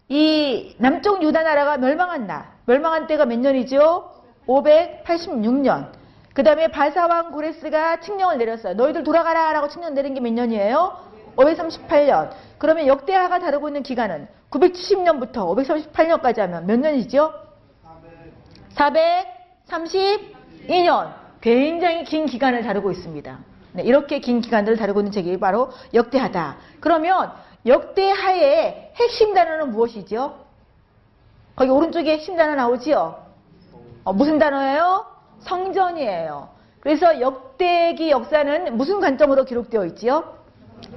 이 0.08 0.74
남쪽 0.78 1.22
유다 1.22 1.44
나라가 1.44 1.76
멸망한 1.76 2.26
날, 2.26 2.46
멸망한 2.66 3.06
때가 3.06 3.26
몇 3.26 3.38
년이죠? 3.38 4.10
586년. 4.48 5.92
그 6.34 6.42
다음에 6.42 6.66
바사왕 6.68 7.30
고레스가 7.30 8.00
칙령을 8.00 8.38
내렸어요. 8.38 8.74
너희들 8.74 9.04
돌아가라 9.04 9.52
라고 9.52 9.68
칙령 9.68 9.94
내린 9.94 10.14
게 10.14 10.20
몇 10.20 10.32
년이에요? 10.32 10.96
538년. 11.36 12.30
그러면 12.58 12.88
역대하가 12.88 13.38
다루고 13.38 13.68
있는 13.68 13.84
기간은 13.84 14.26
970년부터 14.50 15.46
538년까지 15.92 16.38
하면 16.38 16.66
몇 16.66 16.80
년이죠? 16.80 17.49
432년. 18.74 21.14
굉장히 21.40 22.04
긴 22.04 22.26
기간을 22.26 22.62
다루고 22.62 22.90
있습니다. 22.90 23.38
네, 23.72 23.82
이렇게 23.82 24.18
긴 24.18 24.40
기간들을 24.40 24.76
다루고 24.76 25.00
있는 25.00 25.12
책이 25.12 25.38
바로 25.38 25.70
역대하다. 25.94 26.56
그러면 26.80 27.32
역대하의 27.66 28.92
핵심 28.96 29.34
단어는 29.34 29.70
무엇이죠? 29.70 30.38
거기 31.56 31.70
오른쪽에 31.70 32.12
핵심 32.12 32.36
단어 32.36 32.54
나오지요? 32.54 33.24
어, 34.04 34.12
무슨 34.12 34.38
단어예요? 34.38 35.06
성전이에요. 35.40 36.48
그래서 36.80 37.20
역대기 37.20 38.10
역사는 38.10 38.76
무슨 38.76 39.00
관점으로 39.00 39.44
기록되어 39.44 39.84
있지요? 39.86 40.34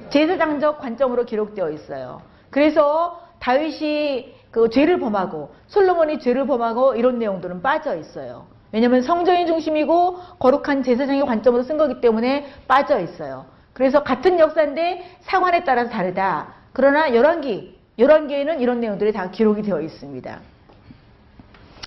제사장적 0.10 0.80
관점으로 0.80 1.26
기록되어 1.26 1.70
있어요. 1.72 2.22
그래서 2.50 3.22
다윗이 3.40 4.34
그 4.54 4.70
죄를 4.70 5.00
범하고 5.00 5.52
솔로몬이 5.68 6.20
죄를 6.20 6.46
범하고 6.46 6.94
이런 6.94 7.18
내용들은 7.18 7.64
빠져 7.64 7.96
있어요. 7.98 8.46
왜냐하면 8.72 9.02
성전이 9.02 9.48
중심이고 9.48 10.20
거룩한 10.38 10.84
제사장의 10.84 11.26
관점으로 11.26 11.64
쓴 11.64 11.78
거기 11.78 12.00
때문에 12.00 12.46
빠져 12.68 13.00
있어요. 13.00 13.46
그래서 13.74 14.04
같은 14.04 14.40
역사인데 14.40 15.18
상황에 15.22 15.64
따라서 15.64 15.90
다르다. 15.90 16.54
그러나 16.72 17.16
열왕기, 17.16 17.80
열왕기에는 17.98 18.62
이런 18.62 18.80
내용들이 18.80 19.12
다 19.12 19.32
기록이 19.32 19.64
되어 19.64 19.82
있습니다. 19.82 20.40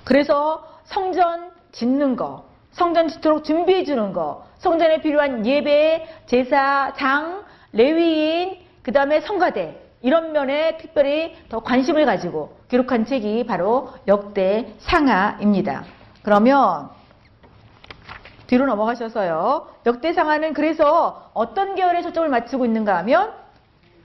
그래서 0.05 0.67
성전 0.85 1.53
짓는 1.71 2.17
거, 2.17 2.47
성전 2.73 3.07
짓도록 3.07 3.45
준비해 3.45 3.85
주는 3.85 4.13
거, 4.13 4.45
성전에 4.59 5.03
필요한 5.03 5.47
예배, 5.47 6.05
제사, 6.27 6.93
장, 6.97 7.45
레위인, 7.73 8.59
그 8.83 8.91
다음에 8.91 9.21
성가대 9.21 9.86
이런 10.07 10.31
면에 10.31 10.77
특별히 10.77 11.35
더 11.49 11.59
관심을 11.59 12.07
가지고 12.07 12.57
기록한 12.69 13.07
책이 13.07 13.45
바로 13.45 13.89
역대 14.07 14.73
상하입니다. 14.79 15.83
그러면 16.23 16.91
뒤로 18.47 18.67
넘어가셔서요. 18.67 19.67
역대 19.85 20.13
상하는 20.13 20.53
그래서 20.53 21.29
어떤 21.35 21.75
계열에 21.75 22.03
초점을 22.03 22.29
맞추고 22.29 22.65
있는가 22.65 22.99
하면 22.99 23.33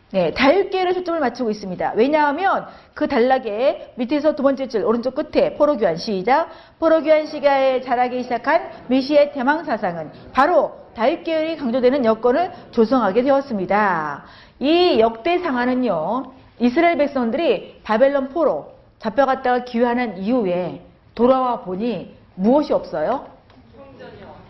네, 0.10 0.34
다육계를 0.34 0.96
초점을 0.96 1.20
맞추고 1.20 1.52
있습니다. 1.52 1.94
왜냐하면 1.96 2.66
그 2.96 3.08
단락의 3.08 3.94
밑에서 3.98 4.36
두 4.36 4.42
번째 4.42 4.68
줄 4.70 4.84
오른쪽 4.84 5.14
끝에 5.14 5.54
포로교환 5.54 5.98
시작 5.98 6.50
포로교환 6.80 7.28
시가에 7.28 7.82
자라기 7.82 8.24
시작한 8.24 8.72
메시의 8.88 9.34
대망 9.34 9.64
사상은 9.64 10.12
바로 10.34 10.82
다육계열이 10.96 11.58
강조되는 11.58 12.06
여건을 12.06 12.52
조성하게 12.72 13.22
되었습니다. 13.22 14.26
이 14.62 15.00
역대 15.00 15.40
상하는요 15.40 16.34
이스라엘 16.60 16.96
백성들이 16.98 17.82
바벨론 17.84 18.30
포로 18.30 18.74
잡혀갔다가 19.00 19.66
귀환한 19.66 20.20
이후에 20.20 20.86
돌아와 21.16 21.62
보니 21.62 22.16
무엇이 22.36 22.72
없어요? 22.72 23.26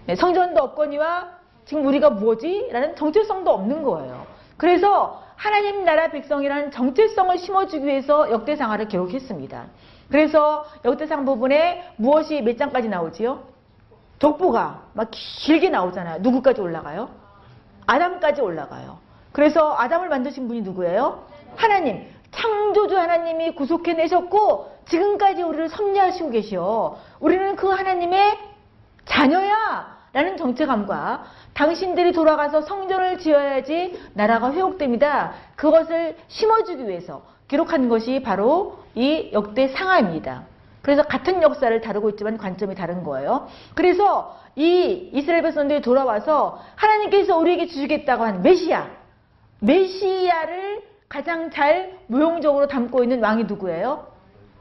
네, 0.07 0.15
성전도 0.15 0.61
없거니와 0.61 1.29
지금 1.63 1.85
우리가 1.85 2.09
뭐지? 2.09 2.67
라는 2.71 2.93
정체성도 2.97 3.51
없는 3.51 3.83
거예요. 3.83 4.25
그래서 4.57 5.23
하나님 5.37 5.85
나라 5.85 6.09
백성이라는 6.09 6.71
정체성을 6.71 7.37
심어주기 7.37 7.85
위해서 7.85 8.29
역대상하를 8.29 8.89
기록했습니다. 8.89 9.65
그래서 10.09 10.65
역대상 10.83 11.23
부분에 11.23 11.89
무엇이 11.95 12.41
몇 12.41 12.57
장까지 12.57 12.89
나오지요? 12.89 13.43
독보가 14.19 14.81
막 14.93 15.07
길게 15.11 15.69
나오잖아요. 15.69 16.19
누구까지 16.19 16.59
올라가요? 16.59 17.09
아담까지 17.87 18.41
올라가요. 18.41 19.10
그래서 19.31 19.75
아담을 19.77 20.09
만드신 20.09 20.47
분이 20.47 20.61
누구예요? 20.61 21.25
하나님. 21.55 22.07
창조주 22.31 22.97
하나님이 22.97 23.55
구속해내셨고 23.55 24.71
지금까지 24.87 25.43
우리를 25.43 25.69
섭리하시고 25.69 26.29
계시오. 26.31 26.97
우리는 27.19 27.55
그 27.55 27.67
하나님의 27.67 28.39
자녀야! 29.05 30.01
라는 30.13 30.35
정체감과 30.35 31.23
당신들이 31.53 32.11
돌아가서 32.11 32.61
성전을 32.61 33.19
지어야지 33.19 33.97
나라가 34.13 34.51
회복됩니다. 34.51 35.33
그것을 35.55 36.17
심어주기 36.27 36.87
위해서 36.87 37.21
기록한 37.47 37.87
것이 37.87 38.21
바로 38.21 38.79
이 38.93 39.29
역대 39.31 39.69
상하입니다. 39.69 40.43
그래서 40.81 41.03
같은 41.03 41.41
역사를 41.41 41.79
다루고 41.79 42.09
있지만 42.11 42.37
관점이 42.37 42.75
다른 42.75 43.03
거예요. 43.03 43.47
그래서 43.73 44.37
이 44.55 45.09
이스라엘 45.13 45.43
백성들이 45.43 45.81
돌아와서 45.81 46.59
하나님께서 46.75 47.37
우리에게 47.37 47.67
주시겠다고 47.67 48.23
한 48.23 48.41
메시아, 48.41 48.87
메시아를 49.61 50.83
가장 51.07 51.51
잘 51.51 51.97
무용적으로 52.07 52.67
담고 52.67 53.03
있는 53.03 53.21
왕이 53.21 53.45
누구예요? 53.45 54.07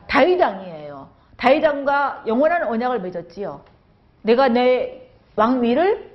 다윗 0.07 0.41
왕이에요. 0.41 1.09
다윗 1.37 1.65
왕과 1.65 2.25
영원한 2.27 2.65
언약을 2.65 3.01
맺었지요. 3.01 3.63
내가 4.23 4.49
내 4.49 5.09
왕위를 5.37 6.11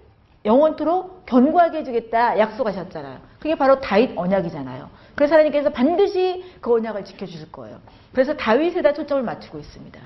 영원토록 0.46 1.26
견고하게 1.26 1.80
해주겠다 1.80 2.38
약속하셨잖아요. 2.38 3.20
그게 3.40 3.56
바로 3.56 3.82
다윗 3.82 4.12
언약이잖아요. 4.16 4.90
그래서 5.16 5.34
하나님께서 5.34 5.72
반드시 5.72 6.44
그 6.62 6.74
언약을 6.74 7.06
지켜주실 7.06 7.52
거예요. 7.52 7.80
그래서 8.12 8.36
다윗에다 8.36 8.94
초점을 8.94 9.24
맞추고 9.24 9.58
있습니다. 9.58 10.00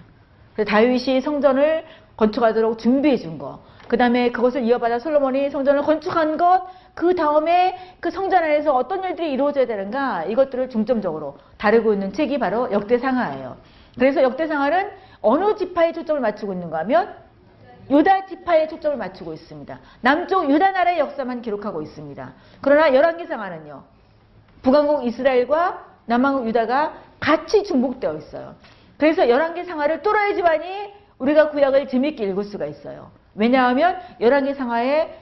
그래서 0.53 0.69
다윗이 0.69 1.21
성전을 1.21 1.85
건축하도록 2.15 2.79
준비해 2.79 3.17
준 3.17 3.37
거. 3.37 3.61
그 3.89 3.97
다음에 3.97 4.31
그것을 4.31 4.63
이어받아 4.63 4.99
솔로몬이 4.99 5.49
성전을 5.49 5.81
건축한 5.81 6.37
것, 6.37 6.67
그 6.93 7.15
다음에 7.15 7.75
그 7.99 8.11
성전 8.11 8.43
안에서 8.43 8.75
어떤 8.75 9.03
일들이 9.03 9.33
이루어져야 9.33 9.65
되는가, 9.65 10.25
이것들을 10.25 10.69
중점적으로 10.69 11.39
다루고 11.57 11.93
있는 11.93 12.13
책이 12.13 12.37
바로 12.37 12.71
역대상하예요. 12.71 13.57
그래서 13.97 14.21
역대상하는 14.21 14.91
어느 15.21 15.55
지파에 15.55 15.91
초점을 15.91 16.21
맞추고 16.21 16.53
있는가 16.53 16.77
하면 16.79 17.15
유다 17.89 18.27
지파에 18.27 18.67
초점을 18.67 18.95
맞추고 18.95 19.33
있습니다. 19.33 19.79
남쪽 20.01 20.51
유다 20.51 20.69
나라의 20.69 20.99
역사만 20.99 21.41
기록하고 21.41 21.81
있습니다. 21.81 22.33
그러나 22.61 22.93
열왕기상하는요. 22.93 23.83
북왕국 24.61 25.05
이스라엘과 25.07 25.85
남왕국 26.05 26.47
유다가 26.47 26.93
같이 27.19 27.63
중복되어 27.63 28.13
있어요. 28.17 28.53
그래서 28.97 29.27
열왕기상하를 29.27 30.03
뚫어야 30.03 30.35
지만이 30.35 30.93
우리가 31.17 31.49
구약을 31.49 31.87
재밌게 31.87 32.23
읽을 32.25 32.43
수가 32.43 32.67
있어요. 32.67 33.09
왜냐하면 33.35 33.99
열왕기 34.19 34.53
상하에 34.55 35.17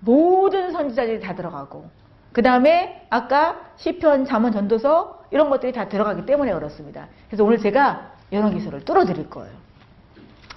모든 0.00 0.72
선지자들이 0.72 1.20
다 1.20 1.34
들어가고 1.34 1.88
그 2.32 2.42
다음에 2.42 3.06
아까 3.10 3.60
시편, 3.76 4.24
잠언, 4.24 4.52
전도서 4.52 5.24
이런 5.30 5.50
것들이 5.50 5.72
다 5.72 5.88
들어가기 5.88 6.26
때문에 6.26 6.52
그렇습니다. 6.52 7.06
그래서 7.28 7.44
오늘 7.44 7.58
제가 7.58 8.12
열왕기서를 8.32 8.84
뚫어드릴 8.84 9.30
거예요. 9.30 9.52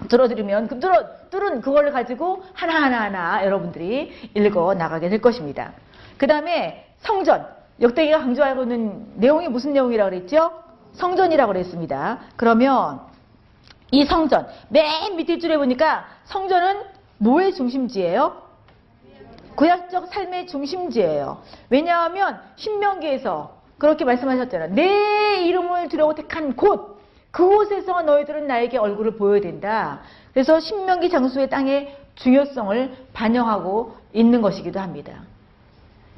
들어드리면 0.09 0.67
그 0.67 0.79
뚫어, 0.79 1.05
뚫은 1.29 1.61
그걸 1.61 1.91
가지고 1.91 2.43
하나하나 2.53 3.01
하나 3.01 3.45
여러분들이 3.45 4.11
읽어 4.33 4.73
나가게 4.73 5.09
될 5.09 5.21
것입니다. 5.21 5.73
그 6.17 6.27
다음에 6.27 6.87
성전. 6.99 7.45
역대기가 7.79 8.19
강조하고 8.19 8.63
있는 8.63 9.05
내용이 9.15 9.47
무슨 9.47 9.73
내용이라고 9.73 10.09
그랬죠? 10.09 10.51
성전이라고 10.93 11.53
그랬습니다. 11.53 12.19
그러면 12.35 13.01
이 13.91 14.05
성전 14.05 14.47
맨 14.69 15.15
밑에 15.15 15.37
줄에 15.37 15.57
보니까 15.57 16.05
성전은 16.25 16.83
뭐의 17.19 17.53
중심지예요? 17.53 18.47
구약적 19.55 20.07
삶의 20.07 20.47
중심지예요. 20.47 21.41
왜냐하면 21.69 22.39
신명기에서 22.57 23.57
그렇게 23.77 24.05
말씀하셨잖아요. 24.05 24.73
내 24.73 25.41
이름을 25.43 25.89
두려고 25.89 26.13
택한 26.15 26.55
곳 26.55 27.01
그곳에서 27.31 28.01
너희들은 28.01 28.47
나에게 28.47 28.77
얼굴을 28.77 29.17
보여야 29.17 29.41
된다. 29.41 30.01
그래서 30.33 30.59
신명기 30.59 31.09
장수의 31.09 31.49
땅의 31.49 31.95
중요성을 32.15 32.95
반영하고 33.13 33.95
있는 34.13 34.41
것이기도 34.41 34.79
합니다. 34.79 35.23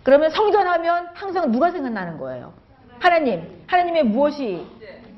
그러면 0.03 0.29
성전하면 0.31 1.09
항상 1.13 1.51
누가 1.51 1.71
생각나는 1.71 2.17
거예요? 2.17 2.53
하나님. 2.99 3.63
하나님의 3.67 4.03
무엇이 4.03 4.65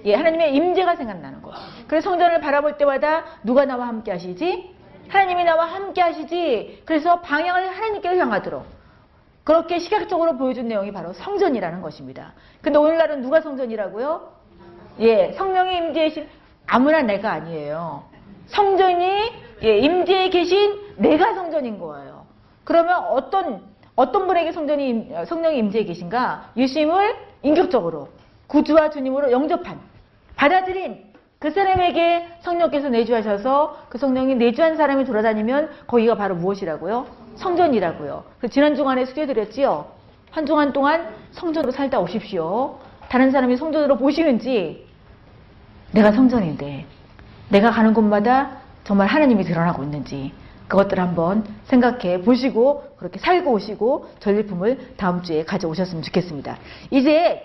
예, 0.06 0.16
하나님의 0.16 0.56
임재가 0.56 0.96
생각나는 0.96 1.42
거. 1.42 1.52
그래서 1.88 2.10
성전을 2.10 2.42
바라볼 2.42 2.78
때마다 2.78 3.26
누가 3.44 3.66
나와 3.66 3.88
함께 3.88 4.12
하시지? 4.12 4.76
하나님이 5.08 5.44
나와 5.44 5.66
함께 5.66 6.02
하시지. 6.02 6.84
그래서 6.86 7.22
방향을 7.22 7.70
하나님께로 7.70 8.18
향하도록 8.18 8.66
그렇게 9.44 9.80
시각적으로 9.80 10.38
보여준 10.38 10.68
내용이 10.68 10.92
바로 10.92 11.14
성전이라는 11.14 11.82
것입니다. 11.82 12.34
근데 12.62 12.78
오늘날은 12.78 13.22
누가 13.22 13.42
성전이라고요? 13.42 14.32
예, 15.00 15.32
성령의 15.34 15.78
임재이신 15.78 16.28
아무나 16.68 17.02
내가 17.02 17.32
아니에요. 17.32 18.04
성전이 18.48 19.32
예, 19.64 19.78
임재에 19.80 20.30
계신 20.30 20.80
내가 20.98 21.34
성전인 21.34 21.80
거예요. 21.80 22.26
그러면 22.64 23.04
어떤 23.10 23.72
어떤 23.96 24.28
분에게 24.28 24.52
성전이 24.52 25.12
성령이 25.26 25.58
임재에 25.58 25.84
계신가? 25.84 26.52
예수님을 26.56 27.16
인격적으로 27.44 28.10
구주와 28.48 28.90
주님으로 28.90 29.32
영접한 29.32 29.80
받아들인 30.36 31.12
그 31.40 31.50
사람에게 31.50 32.28
성령께서 32.42 32.90
내주하셔서 32.90 33.86
그 33.90 33.98
성령이 33.98 34.36
내주한 34.36 34.76
사람이 34.78 35.06
돌아다니면 35.06 35.72
거기가 35.88 36.16
바로 36.16 36.36
무엇이라고요? 36.36 37.08
성전이라고요. 37.36 38.24
그 38.40 38.50
지난 38.50 38.76
주간에 38.76 39.06
소개드렸지요. 39.06 39.88
한 40.30 40.46
주간 40.46 40.72
동안 40.72 41.10
성전으로 41.32 41.72
살다 41.72 42.00
오십시오. 42.00 42.78
다른 43.10 43.32
사람이 43.32 43.58
성전으로 43.58 43.98
보시는지 43.98 44.88
내가 45.92 46.12
성전인데 46.12 46.86
내가 47.50 47.72
가는 47.72 47.94
곳마다 47.94 48.58
정말 48.84 49.08
하나님이 49.08 49.44
드러나고 49.44 49.84
있는지 49.84 50.32
그것들을 50.68 51.04
한번 51.04 51.44
생각해 51.66 52.22
보시고 52.22 52.96
그렇게 52.98 53.20
살고 53.20 53.52
오시고 53.52 54.08
전리품을 54.20 54.94
다음 54.96 55.22
주에 55.22 55.44
가져오셨으면 55.44 56.04
좋겠습니다. 56.04 56.58
이제 56.92 57.44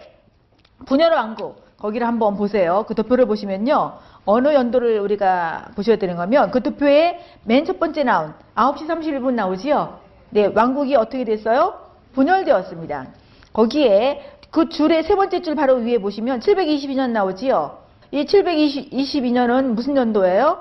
분열의 0.84 1.16
왕국 1.16 1.65
거기를 1.78 2.06
한번 2.06 2.36
보세요. 2.36 2.84
그 2.88 2.94
도표를 2.94 3.26
보시면요. 3.26 3.94
어느 4.24 4.54
연도를 4.54 4.98
우리가 5.00 5.68
보셔야 5.76 5.96
되는 5.96 6.16
거면 6.16 6.50
그 6.50 6.62
도표에 6.62 7.20
맨 7.44 7.64
첫 7.64 7.78
번째 7.78 8.02
나온 8.04 8.34
9시 8.54 8.86
31분 8.88 9.34
나오지요. 9.34 9.98
네, 10.30 10.46
왕국이 10.54 10.96
어떻게 10.96 11.24
됐어요? 11.24 11.74
분열되었습니다. 12.14 13.06
거기에 13.52 14.22
그 14.50 14.68
줄의 14.68 15.04
세 15.04 15.14
번째 15.14 15.42
줄 15.42 15.54
바로 15.54 15.74
위에 15.76 15.98
보시면 15.98 16.40
722년 16.40 17.10
나오지요. 17.10 17.78
이 18.10 18.24
722년은 18.24 19.64
무슨 19.74 19.96
연도예요? 19.96 20.58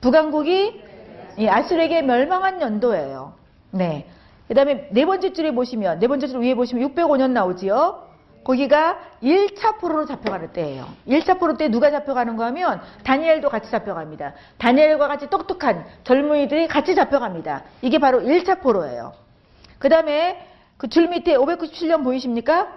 북왕국이 0.00 0.82
예, 1.38 1.48
아수르에게 1.48 2.02
멸망한 2.02 2.60
연도예요. 2.60 3.32
네. 3.70 4.06
그 4.46 4.54
다음에 4.54 4.88
네 4.90 5.04
번째 5.06 5.32
줄에 5.32 5.52
보시면, 5.52 5.98
네 5.98 6.06
번째 6.06 6.26
줄 6.28 6.40
위에 6.40 6.54
보시면 6.54 6.94
605년 6.94 7.30
나오지요. 7.30 8.02
거기가 8.44 8.98
1차 9.22 9.78
포로로 9.78 10.04
잡혀가는 10.06 10.52
때예요. 10.52 10.86
1차 11.08 11.38
포로 11.38 11.56
때 11.56 11.68
누가 11.68 11.90
잡혀가는가 11.90 12.46
하면 12.46 12.80
다니엘도 13.02 13.48
같이 13.48 13.70
잡혀갑니다. 13.70 14.34
다니엘과 14.58 15.08
같이 15.08 15.28
똑똑한 15.30 15.84
젊은이들이 16.04 16.68
같이 16.68 16.94
잡혀갑니다. 16.94 17.62
이게 17.82 17.98
바로 17.98 18.20
1차 18.20 18.60
포로예요. 18.60 19.12
그 19.78 19.88
다음에 19.88 20.46
그 20.76 20.88
줄 20.88 21.08
밑에 21.08 21.36
597년 21.36 22.04
보이십니까? 22.04 22.68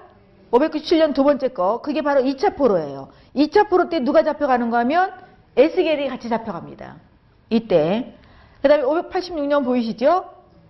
597년 0.51 1.13
두 1.13 1.23
번째 1.23 1.49
거. 1.49 1.81
그게 1.81 2.01
바로 2.01 2.21
2차 2.21 2.55
포로예요. 2.55 3.09
2차 3.35 3.69
포로 3.69 3.89
때 3.89 3.99
누가 3.99 4.23
잡혀가는가 4.23 4.77
하면 4.79 5.11
에스겔이 5.57 6.07
같이 6.07 6.29
잡혀갑니다. 6.29 6.95
이때. 7.49 8.13
그 8.61 8.69
다음에 8.69 8.83
586년 8.83 9.65
보이시죠? 9.65 10.25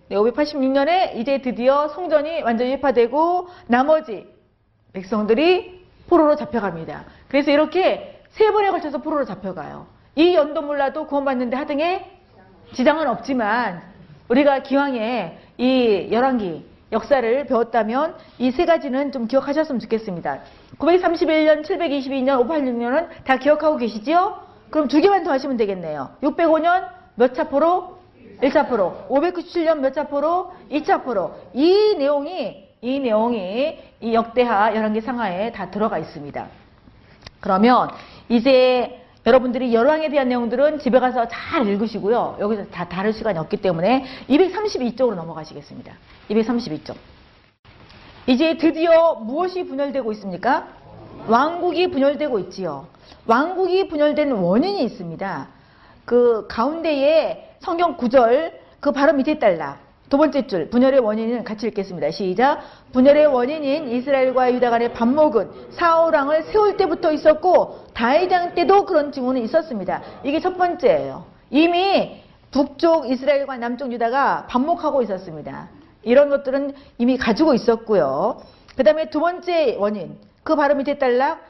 네, 0.09 0.15
586년에 0.15 1.15
이제 1.17 1.41
드디어 1.41 1.89
성전이 1.89 2.41
완전히 2.41 2.71
회파되고 2.71 3.49
나머지 3.67 4.25
백성들이 5.01 5.85
포로로 6.09 6.35
잡혀갑니다. 6.35 7.03
그래서 7.27 7.51
이렇게 7.51 8.21
세 8.29 8.51
번에 8.51 8.69
걸쳐서 8.71 8.99
포로로 8.99 9.25
잡혀가요. 9.25 9.85
이 10.15 10.33
연도 10.33 10.61
몰라도 10.61 11.05
구원받는데 11.05 11.55
하등에 11.55 12.05
지장은 12.73 13.07
없지만 13.07 13.81
우리가 14.29 14.63
기왕에 14.63 15.37
이 15.57 16.09
열왕기 16.11 16.65
역사를 16.91 17.45
배웠다면 17.45 18.15
이 18.39 18.51
세 18.51 18.65
가지는 18.65 19.11
좀 19.11 19.27
기억하셨으면 19.27 19.79
좋겠습니다. 19.81 20.39
931년, 20.79 21.63
722년, 21.63 22.47
586년은 22.47 23.09
다 23.25 23.37
기억하고 23.37 23.77
계시지요? 23.77 24.39
그럼 24.69 24.87
두 24.87 24.99
개만 24.99 25.23
더 25.23 25.31
하시면 25.31 25.57
되겠네요. 25.57 26.09
605년 26.23 26.87
몇 27.15 27.33
차 27.35 27.49
포로? 27.49 27.97
1차 28.41 28.67
포로. 28.69 29.05
597년 29.09 29.79
몇 29.79 29.93
차 29.93 30.07
포로? 30.07 30.51
2차 30.71 31.03
포로. 31.03 31.35
이 31.53 31.95
내용이 31.97 32.66
이 32.81 32.99
내용이 32.99 33.79
이 34.01 34.13
역대하 34.13 34.75
열왕기 34.75 35.01
상하에 35.01 35.51
다 35.51 35.71
들어가 35.71 35.97
있습니다. 35.97 36.47
그러면 37.39 37.89
이제 38.29 39.01
여러분들이 39.25 39.73
열왕에 39.73 40.09
대한 40.09 40.29
내용들은 40.29 40.79
집에 40.79 40.99
가서 40.99 41.27
잘 41.27 41.67
읽으시고요. 41.67 42.37
여기서 42.39 42.65
다 42.67 42.87
다룰 42.87 43.11
시간이 43.11 43.37
없기 43.39 43.57
때문에 43.57 44.05
232쪽으로 44.29 45.15
넘어가시겠습니다. 45.15 45.93
232쪽. 46.29 46.95
이제 48.27 48.57
드디어 48.57 49.15
무엇이 49.15 49.63
분열되고 49.65 50.11
있습니까? 50.13 50.67
왕국이 51.27 51.89
분열되고 51.89 52.39
있지요. 52.39 52.87
왕국이 53.25 53.87
분열된 53.89 54.31
원인이 54.31 54.83
있습니다. 54.83 55.47
그 56.05 56.45
가운데에 56.47 57.55
성경 57.59 57.97
구절 57.97 58.59
그 58.79 58.91
바로 58.91 59.13
밑에 59.13 59.39
딸라. 59.39 59.86
두 60.09 60.17
번째 60.17 60.47
줄 60.47 60.69
분열의 60.69 61.01
원인은 61.01 61.43
같이 61.43 61.67
읽겠습니다. 61.67 62.11
시작. 62.11 62.61
분열의 62.93 63.27
원인인 63.27 63.89
이스라엘과 63.89 64.53
유다 64.53 64.69
간의 64.69 64.93
반목은 64.93 65.49
사울왕을 65.71 66.43
세울 66.43 66.77
때부터 66.77 67.11
있었고 67.11 67.87
다이장 67.93 68.55
때도 68.55 68.85
그런 68.85 69.11
징후는 69.11 69.41
있었습니다. 69.43 70.01
이게 70.23 70.39
첫 70.39 70.57
번째예요. 70.57 71.25
이미 71.49 72.21
북쪽 72.51 73.09
이스라엘과 73.09 73.57
남쪽 73.57 73.91
유다가 73.91 74.47
반목하고 74.47 75.01
있었습니다. 75.01 75.69
이런 76.03 76.29
것들은 76.29 76.73
이미 76.97 77.17
가지고 77.17 77.53
있었고요. 77.53 78.41
그 78.77 78.83
다음에 78.83 79.09
두 79.09 79.19
번째 79.19 79.75
원인 79.77 80.17
그 80.43 80.55
바로 80.55 80.75
밑에 80.75 80.97
딸락 80.97 81.41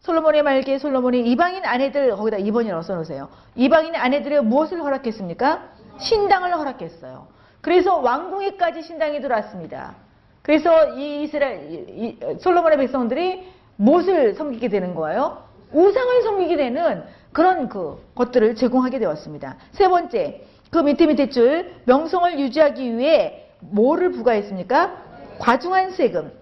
솔로몬의 0.00 0.42
말기에 0.42 0.78
솔로몬이 0.78 1.20
이방인 1.32 1.64
아내들 1.64 2.14
거기다 2.14 2.36
2번이라고 2.36 2.82
써놓으세요. 2.84 3.28
이방인 3.56 3.96
아내들의 3.96 4.44
무엇을 4.44 4.82
허락했습니까? 4.82 5.62
신당을 5.98 6.56
허락했어요. 6.56 7.33
그래서 7.64 7.96
왕궁에까지 7.96 8.82
신당이 8.82 9.22
들어왔습니다. 9.22 9.94
그래서 10.42 10.98
이 10.98 11.22
이스라엘 11.22 12.18
솔로몬의 12.38 12.76
백성들이 12.76 13.48
무엇을 13.76 14.34
섬기게 14.34 14.68
되는 14.68 14.94
거예요? 14.94 15.42
우상을 15.72 16.22
섬기게 16.24 16.58
되는 16.58 17.04
그런 17.32 17.70
그 17.70 18.04
것들을 18.14 18.54
제공하게 18.56 18.98
되었습니다. 18.98 19.56
세 19.72 19.88
번째, 19.88 20.44
그 20.70 20.76
밑에 20.76 21.06
밑에 21.06 21.30
줄 21.30 21.72
명성을 21.86 22.38
유지하기 22.38 22.98
위해 22.98 23.46
뭐를 23.60 24.12
부과했습니까? 24.12 24.98
과중한 25.38 25.92
세금. 25.92 26.32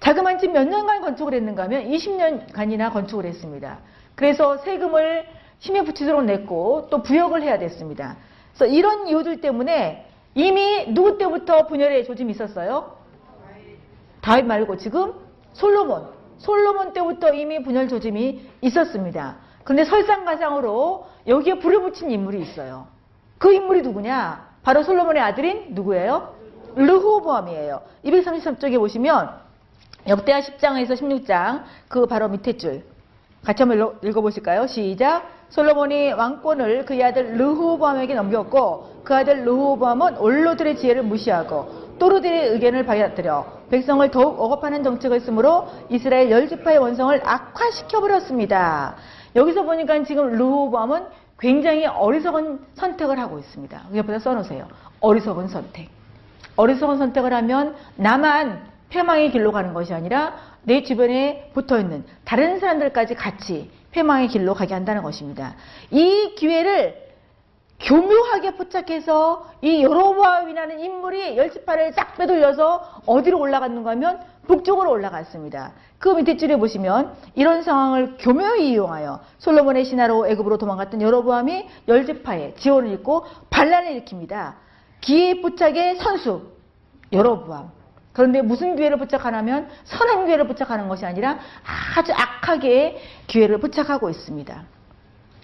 자그만 0.00 0.40
집 0.40 0.50
몇 0.50 0.66
년간 0.66 1.00
건축을 1.00 1.32
했는가 1.34 1.62
하면 1.64 1.88
20년간이나 1.88 2.92
건축을 2.92 3.24
했습니다. 3.24 3.78
그래서 4.16 4.56
세금을 4.58 5.26
힘에 5.60 5.84
붙이도록 5.84 6.24
냈고 6.24 6.88
또 6.90 7.04
부역을 7.04 7.42
해야 7.42 7.56
됐습니다. 7.60 8.16
그래서 8.52 8.74
이런 8.74 9.06
이유들 9.06 9.40
때문에 9.40 10.05
이미 10.36 10.84
누구 10.92 11.16
때부터 11.16 11.66
분열의 11.66 12.04
조짐이 12.04 12.30
있었어요? 12.32 12.94
다윗 14.20 14.44
말고 14.44 14.76
지금 14.76 15.14
솔로몬. 15.54 16.08
솔로몬 16.36 16.92
때부터 16.92 17.32
이미 17.32 17.62
분열 17.62 17.88
조짐이 17.88 18.42
있었습니다. 18.60 19.36
그런데 19.64 19.84
설상가상으로 19.86 21.06
여기에 21.26 21.58
불을 21.58 21.80
붙인 21.80 22.10
인물이 22.10 22.42
있어요. 22.42 22.86
그 23.38 23.52
인물이 23.52 23.80
누구냐? 23.80 24.46
바로 24.62 24.82
솔로몬의 24.82 25.22
아들인 25.22 25.74
누구예요? 25.74 26.34
르호보암이에요. 26.74 27.80
233쪽에 28.04 28.78
보시면 28.78 29.30
역대하 30.06 30.40
10장에서 30.40 30.90
16장 30.90 31.62
그 31.88 32.06
바로 32.06 32.28
밑에 32.28 32.58
줄 32.58 32.84
같이 33.42 33.62
한번 33.62 33.98
읽어보실까요? 34.02 34.66
시작. 34.66 35.30
솔로몬이 35.56 36.12
왕권을 36.12 36.84
그의 36.84 37.02
아들 37.02 37.38
르호보암에게 37.38 38.14
넘겼고 38.14 39.00
그 39.02 39.14
아들 39.14 39.46
르호보암은 39.46 40.18
올로들의 40.18 40.76
지혜를 40.76 41.02
무시하고 41.02 41.96
또르들의 41.98 42.48
의견을 42.50 42.84
받아들여 42.84 43.62
백성을 43.70 44.10
더욱 44.10 44.38
억압하는 44.38 44.82
정책을 44.82 45.20
쓰므로 45.20 45.66
이스라엘 45.88 46.30
열지파의 46.30 46.76
원성을 46.76 47.22
악화시켜버렸습니다. 47.24 48.96
여기서 49.34 49.62
보니까 49.62 50.04
지금 50.04 50.32
르호보암은 50.32 51.06
굉장히 51.38 51.86
어리석은 51.86 52.60
선택을 52.74 53.18
하고 53.18 53.38
있습니다. 53.38 53.82
옆에다 53.94 54.18
써놓으세요. 54.18 54.68
어리석은 55.00 55.48
선택. 55.48 55.88
어리석은 56.56 56.98
선택을 56.98 57.32
하면 57.32 57.76
나만 57.96 58.60
폐망의 58.90 59.30
길로 59.30 59.52
가는 59.52 59.72
것이 59.72 59.94
아니라 59.94 60.34
내 60.64 60.82
주변에 60.82 61.50
붙어 61.54 61.80
있는 61.80 62.04
다른 62.26 62.60
사람들까지 62.60 63.14
같이 63.14 63.70
폐망의 63.96 64.28
길로 64.28 64.52
가게 64.52 64.74
한다는 64.74 65.02
것입니다. 65.02 65.54
이 65.90 66.34
기회를 66.36 67.06
교묘하게 67.80 68.54
포착해서 68.56 69.50
이 69.62 69.82
여로보암이라는 69.82 70.80
인물이 70.80 71.36
열지파를 71.36 71.92
쫙 71.94 72.16
빼돌려서 72.16 73.02
어디로 73.06 73.38
올라갔는가 73.38 73.90
하면 73.90 74.20
북쪽으로 74.46 74.90
올라갔습니다. 74.90 75.72
그 75.98 76.10
밑에 76.10 76.36
줄에 76.36 76.56
보시면 76.56 77.14
이런 77.34 77.62
상황을 77.62 78.16
교묘히 78.18 78.70
이용하여 78.70 79.20
솔로몬의 79.38 79.84
신하로 79.84 80.28
애굽으로 80.28 80.58
도망갔던 80.58 81.02
여로보암이 81.02 81.66
열지파에 81.88 82.54
지원을 82.54 82.92
읽고 82.92 83.24
반란을 83.50 84.04
일으킵니다. 84.04 84.54
기회 85.00 85.40
포착의 85.40 85.96
선수 85.96 86.52
여로보암. 87.12 87.70
그런데 88.16 88.40
무슨 88.40 88.76
기회를 88.76 88.96
포착하냐면 88.96 89.68
선한 89.84 90.24
기회를 90.24 90.46
포착하는 90.46 90.88
것이 90.88 91.04
아니라 91.04 91.38
아주 91.98 92.14
악하게 92.14 92.96
기회를 93.26 93.60
포착하고 93.60 94.08
있습니다. 94.08 94.64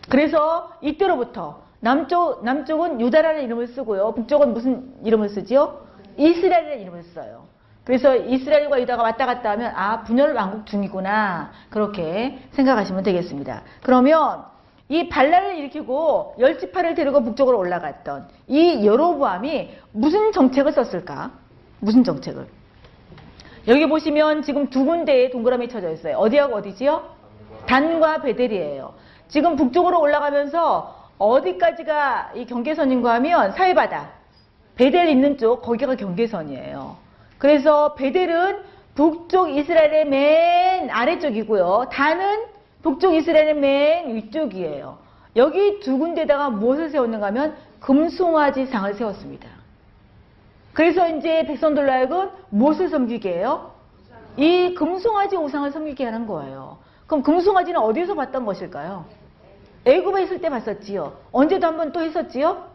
그래서 0.09 0.73
이때로부터 0.81 1.65
남쪽, 1.81 2.43
남쪽은 2.43 3.03
유다라는 3.03 3.43
이름을 3.43 3.67
쓰고요. 3.69 4.15
북쪽은 4.15 4.55
무슨 4.55 4.91
이름을 5.05 5.29
쓰지요? 5.29 5.83
이스라엘이라는 6.17 6.81
이름을 6.81 7.03
써요. 7.15 7.45
그래서 7.85 8.17
이스라엘과 8.17 8.81
유다가 8.81 9.03
왔다 9.03 9.27
갔다 9.27 9.51
하면 9.51 9.71
아 9.77 10.03
분열 10.05 10.33
왕국 10.33 10.65
중이구나 10.65 11.51
그렇게 11.69 12.39
생각하시면 12.53 13.03
되겠습니다. 13.03 13.65
그러면 13.83 14.45
이 14.89 15.11
반란을 15.11 15.59
일으키고 15.59 16.37
열지파를 16.39 16.95
데리고 16.95 17.23
북쪽으로 17.23 17.59
올라갔던 17.59 18.29
이 18.49 18.87
여로보암이 18.87 19.77
무슨 19.93 20.33
정책을 20.33 20.73
썼을까? 20.73 21.33
무슨 21.81 22.03
정책을? 22.03 22.62
여기 23.69 23.87
보시면 23.87 24.43
지금 24.43 24.71
두 24.71 24.85
군데에 24.85 25.31
동그라미 25.31 25.69
쳐져 25.69 25.91
있어요. 25.91 26.17
어디하고 26.17 26.57
어디지요? 26.57 27.03
단과 27.67 28.21
베델이에요. 28.23 28.95
지금 29.29 29.55
북쪽으로 29.57 30.01
올라가면서 30.01 31.11
어디까지가 31.19 32.33
이 32.35 32.47
경계선인가 32.47 33.15
하면 33.15 33.53
사해바다. 33.53 34.11
베델 34.75 35.09
있는 35.09 35.39
쪽 35.39 35.63
거기가 35.63 35.95
경계선이에요. 35.95 36.97
그래서 37.39 37.95
베델은 37.95 38.63
북쪽 38.95 39.51
이스라엘의 39.51 40.07
맨 40.07 40.91
아래쪽이고요. 40.91 41.87
단은 41.93 42.47
북쪽 42.83 43.15
이스라엘의 43.15 43.55
맨 43.55 44.15
위쪽이에요. 44.17 44.99
여기 45.37 45.79
두 45.81 45.99
군데다가 45.99 46.51
무엇을 46.51 46.91
세웠는가 46.91 47.29
하면 47.29 47.57
금송아지 47.81 48.67
상을 48.67 48.93
세웠습니다. 48.95 49.49
그래서 50.73 51.09
이제 51.09 51.45
하여금 51.91 52.31
무엇을 52.51 52.89
섬기게 52.89 53.33
해요? 53.39 53.73
이 54.37 54.75
금송아지 54.75 55.37
우상을 55.37 55.71
섬기게 55.71 56.05
하는 56.05 56.27
거예요. 56.27 56.79
그럼 57.07 57.23
금송아지는 57.23 57.79
어디서 57.81 58.15
봤던 58.15 58.47
것일까요? 58.47 59.05
애굽에 59.85 60.23
있을 60.23 60.41
때 60.41 60.49
봤었지요. 60.49 61.13
언제도 61.33 61.67
한 61.67 61.77
번 61.77 61.93
또 61.93 62.01
했었지요? 62.01 62.71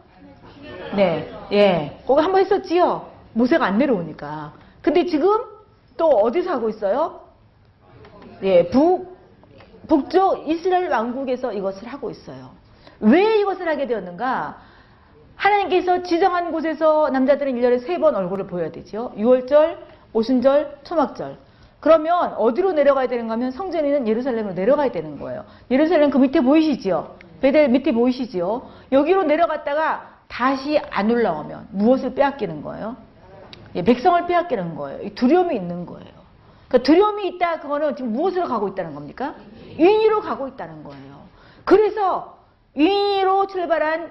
네, 0.94 1.32
예, 1.52 1.98
거기 2.06 2.20
한 2.22 2.32
번 2.32 2.40
했었지요. 2.42 3.08
모세가 3.32 3.64
안 3.64 3.78
내려오니까. 3.78 4.52
근데 4.82 5.04
지금 5.06 5.40
또 5.96 6.08
어디서 6.08 6.50
하고 6.50 6.68
있어요? 6.68 7.20
예, 8.42 8.68
북 8.68 9.16
북쪽 9.88 10.48
이스라엘 10.48 10.88
왕국에서 10.88 11.52
이것을 11.52 11.88
하고 11.88 12.10
있어요. 12.10 12.50
왜 13.00 13.40
이것을 13.40 13.66
하게 13.68 13.86
되었는가? 13.86 14.58
하나님께서 15.38 16.02
지정한 16.02 16.52
곳에서 16.52 17.08
남자들은 17.10 17.54
1년에 17.54 17.86
세번 17.86 18.14
얼굴을 18.14 18.46
보여야 18.46 18.70
되죠. 18.70 19.12
6월절, 19.16 19.78
오순절, 20.12 20.80
초막절. 20.82 21.38
그러면 21.80 22.34
어디로 22.34 22.72
내려가야 22.72 23.06
되는가 23.06 23.34
하면 23.34 23.52
성전에는 23.52 24.08
예루살렘으로 24.08 24.54
내려가야 24.54 24.90
되는 24.90 25.18
거예요. 25.18 25.44
예루살렘 25.70 26.10
그 26.10 26.18
밑에 26.18 26.40
보이시지요? 26.40 27.16
베델 27.40 27.68
밑에 27.68 27.92
보이시지요? 27.92 28.68
여기로 28.90 29.22
내려갔다가 29.24 30.18
다시 30.26 30.78
안 30.90 31.08
올라오면 31.08 31.68
무엇을 31.70 32.14
빼앗기는 32.14 32.62
거예요? 32.62 32.96
예, 33.76 33.82
백성을 33.82 34.26
빼앗기는 34.26 34.74
거예요. 34.74 35.14
두려움이 35.14 35.54
있는 35.54 35.86
거예요. 35.86 36.18
그러니까 36.66 36.84
두려움이 36.84 37.28
있다 37.28 37.60
그거는 37.60 37.94
지금 37.94 38.12
무엇으로 38.12 38.48
가고 38.48 38.66
있다는 38.68 38.94
겁니까? 38.94 39.36
인위로 39.78 40.20
가고 40.20 40.48
있다는 40.48 40.82
거예요. 40.82 41.28
그래서 41.64 42.38
인위로 42.74 43.46
출발한 43.46 44.10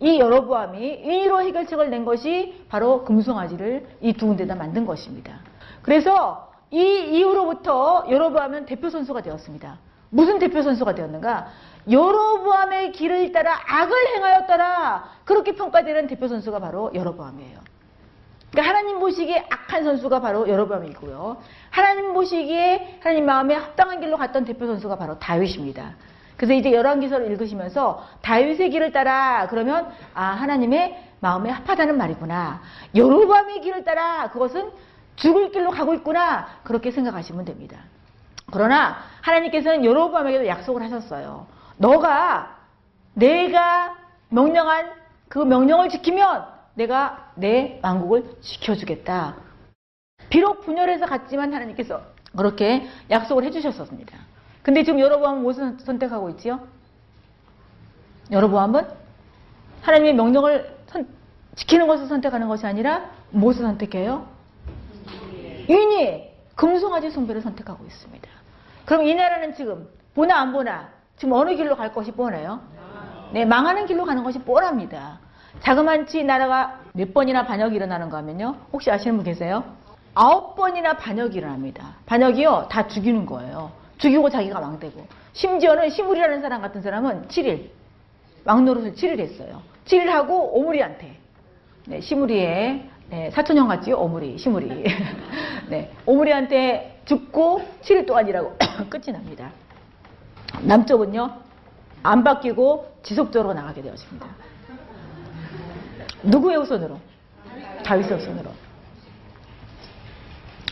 이 0.00 0.18
여로보암이 0.18 0.78
인위로 1.04 1.42
해결책을 1.42 1.88
낸 1.90 2.04
것이 2.04 2.64
바로 2.68 3.04
금송아지를 3.04 3.86
이 4.02 4.12
두 4.12 4.26
군데다 4.26 4.54
만든 4.54 4.84
것입니다. 4.84 5.40
그래서 5.82 6.52
이 6.70 6.80
이후로부터 6.80 8.06
여로보암은 8.10 8.66
대표 8.66 8.90
선수가 8.90 9.22
되었습니다. 9.22 9.78
무슨 10.10 10.38
대표 10.38 10.62
선수가 10.62 10.94
되었는가? 10.94 11.46
여로보암의 11.90 12.92
길을 12.92 13.32
따라 13.32 13.58
악을 13.66 13.94
행하였더라. 14.16 15.04
그렇게 15.24 15.52
평가되는 15.52 16.06
대표 16.08 16.28
선수가 16.28 16.58
바로 16.58 16.90
여로보암이에요. 16.94 17.58
그러니까 18.50 18.70
하나님 18.70 19.00
보시기에 19.00 19.46
악한 19.50 19.84
선수가 19.84 20.20
바로 20.20 20.48
여로보암이고요. 20.48 21.36
하나님 21.70 22.12
보시기에 22.12 22.98
하나님 23.00 23.26
마음에 23.26 23.54
합당한 23.54 24.00
길로 24.00 24.16
갔던 24.16 24.44
대표 24.44 24.66
선수가 24.66 24.96
바로 24.96 25.18
다윗입니다. 25.18 25.94
그래서 26.36 26.52
이제 26.52 26.72
열왕기서를 26.72 27.30
읽으시면서 27.32 28.04
다윗의 28.22 28.70
길을 28.70 28.92
따라 28.92 29.46
그러면 29.48 29.90
아 30.14 30.24
하나님의 30.24 31.04
마음에 31.20 31.50
합하다는 31.50 31.96
말이구나. 31.96 32.60
여로보암의 32.94 33.60
길을 33.62 33.84
따라 33.84 34.30
그것은 34.30 34.70
죽을 35.16 35.50
길로 35.50 35.70
가고 35.70 35.94
있구나. 35.94 36.46
그렇게 36.62 36.90
생각하시면 36.90 37.44
됩니다. 37.46 37.78
그러나 38.52 38.98
하나님께서는 39.22 39.84
여로보암에게도 39.84 40.46
약속을 40.46 40.82
하셨어요. 40.82 41.46
너가 41.78 42.56
내가 43.14 43.96
명령한 44.28 44.90
그 45.28 45.38
명령을 45.38 45.88
지키면 45.88 46.44
내가 46.74 47.30
내 47.34 47.80
왕국을 47.82 48.36
지켜주겠다. 48.42 49.34
비록 50.28 50.64
분열해서 50.64 51.06
갔지만 51.06 51.52
하나님께서 51.54 52.02
그렇게 52.36 52.86
약속을 53.10 53.44
해주셨습니다. 53.44 54.25
근데 54.66 54.82
지금 54.82 54.98
여로보암은 54.98 55.42
무엇을 55.42 55.76
선택하고 55.78 56.28
있지요? 56.30 56.58
여로보암은 58.32 58.84
하나님의 59.82 60.14
명령을 60.14 60.76
선, 60.88 61.06
지키는 61.54 61.86
것을 61.86 62.08
선택하는 62.08 62.48
것이 62.48 62.66
아니라 62.66 63.08
무엇을 63.30 63.62
선택해요? 63.62 64.26
인이 65.68 66.32
금송아지 66.56 67.10
숭배를 67.12 67.42
선택하고 67.42 67.84
있습니다. 67.84 68.28
그럼 68.86 69.04
이 69.06 69.14
나라는 69.14 69.54
지금 69.54 69.88
보나 70.16 70.40
안 70.40 70.52
보나 70.52 70.88
지금 71.16 71.34
어느 71.34 71.54
길로 71.54 71.76
갈 71.76 71.94
것이 71.94 72.10
뻔해요? 72.10 72.60
네, 73.32 73.44
망하는 73.44 73.86
길로 73.86 74.04
가는 74.04 74.24
것이 74.24 74.40
뻔합니다. 74.40 75.20
자그만치 75.60 76.24
나라가 76.24 76.80
몇 76.92 77.14
번이나 77.14 77.46
반역이 77.46 77.76
일어나는가 77.76 78.16
하면요. 78.16 78.56
혹시 78.72 78.90
아시는 78.90 79.14
분 79.14 79.24
계세요? 79.24 79.62
아홉 80.12 80.56
번이나 80.56 80.96
반역이 80.96 81.38
일어납니다. 81.38 81.94
반역이요. 82.06 82.66
다 82.68 82.88
죽이는 82.88 83.26
거예요. 83.26 83.85
죽이고 83.98 84.28
자기가 84.30 84.60
왕되고. 84.60 85.06
심지어는 85.32 85.90
시물이라는 85.90 86.40
사람 86.40 86.62
같은 86.62 86.82
사람은 86.82 87.28
7일. 87.28 87.70
왕노릇을 88.44 88.94
7일 88.94 89.20
했어요. 89.20 89.62
7일 89.86 90.06
하고 90.06 90.58
오므리한테. 90.58 91.16
네, 91.86 92.00
시무리의 92.00 92.88
네, 93.08 93.30
사촌형 93.30 93.68
같지요? 93.68 93.98
오므리, 93.98 94.36
시무리. 94.38 94.84
네, 95.68 95.92
오므리한테 96.06 97.02
죽고 97.04 97.62
7일 97.82 98.06
동안 98.06 98.26
이라고 98.28 98.56
끝이 98.90 99.12
납니다. 99.12 99.50
남쪽은요. 100.62 101.46
안 102.02 102.24
바뀌고 102.24 102.98
지속적으로 103.02 103.54
나가게 103.54 103.82
되었습니다. 103.82 104.26
누구의 106.22 106.56
우선으로? 106.58 106.98
다윗의 107.84 108.16
우선으로. 108.18 108.50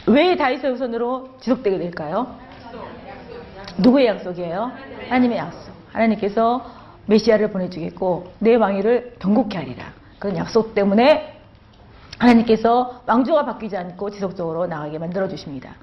왜 0.07 0.37
다윗의 0.37 0.73
우선으로 0.73 1.37
지속되게 1.41 1.79
될까요? 1.79 2.39
누구의 3.79 4.07
약속이에요? 4.07 4.73
하나님의 5.09 5.39
약속. 5.39 5.75
하나님께서 5.93 6.65
메시아를 7.07 7.51
보내주겠고 7.51 8.33
내 8.39 8.55
왕위를 8.55 9.17
경고케 9.19 9.59
하리라. 9.59 9.93
그런 10.19 10.37
약속 10.37 10.75
때문에 10.75 11.39
하나님께서 12.19 13.03
왕조가 13.07 13.45
바뀌지 13.45 13.77
않고 13.77 14.11
지속적으로 14.11 14.67
나가게 14.67 14.99
만들어 14.99 15.29
주십니다. 15.29 15.75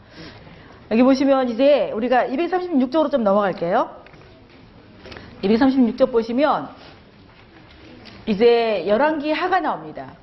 여기 0.90 1.04
보시면 1.04 1.50
이제 1.50 1.92
우리가 1.92 2.28
236쪽으로 2.28 3.12
좀 3.12 3.24
넘어갈게요. 3.24 3.90
236쪽 5.44 6.12
보시면 6.12 6.70
이제 8.26 8.86
열왕기 8.88 9.32
하가 9.32 9.60
나옵니다. 9.60 10.14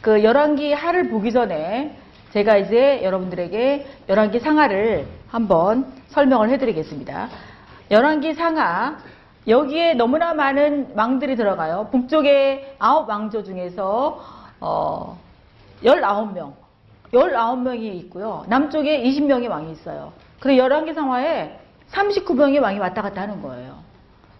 그 0.00 0.22
열왕기 0.22 0.72
하를 0.72 1.08
보기 1.08 1.32
전에 1.32 1.96
제가 2.34 2.56
이제 2.56 3.00
여러분들에게 3.04 3.86
열왕기 4.08 4.40
상하를 4.40 5.06
한번 5.28 5.86
설명을 6.08 6.50
해드리겠습니다. 6.50 7.28
열왕기 7.92 8.34
상하 8.34 8.98
여기에 9.46 9.94
너무나 9.94 10.34
많은 10.34 10.94
왕들이 10.96 11.36
들어가요. 11.36 11.90
북쪽에 11.92 12.74
아홉 12.80 13.08
왕조 13.08 13.44
중에서 13.44 14.20
어 14.60 15.16
19명 15.84 16.54
19명이 17.12 17.94
있고요. 18.02 18.44
남쪽에 18.48 19.00
20명의 19.04 19.48
왕이 19.48 19.70
있어요. 19.70 20.12
그리고 20.40 20.58
열왕기 20.58 20.92
상하에 20.92 21.60
39명의 21.92 22.60
왕이 22.60 22.80
왔다 22.80 23.02
갔다 23.02 23.20
하는 23.22 23.40
거예요. 23.42 23.78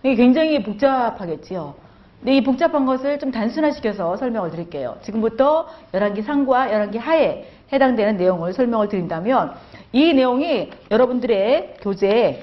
이게 0.03 0.17
굉장히 0.17 0.61
복잡하겠지요. 0.65 1.77
근데 2.25 2.39
이 2.39 2.43
복잡한 2.43 2.87
것을 2.87 3.19
좀 3.19 3.31
단순화시켜서 3.31 4.17
설명을 4.17 4.51
드릴게요. 4.51 4.97
지금부터 5.03 5.69
열왕기 5.93 6.23
상과 6.23 6.73
열왕기 6.73 6.97
하에 6.97 7.47
해당되는 7.71 8.17
내용을 8.17 8.55
설명을 8.55 8.89
드린다면 8.89 9.53
이 9.93 10.15
내용이 10.15 10.71
여러분들의 10.91 11.77
교재 11.83 12.43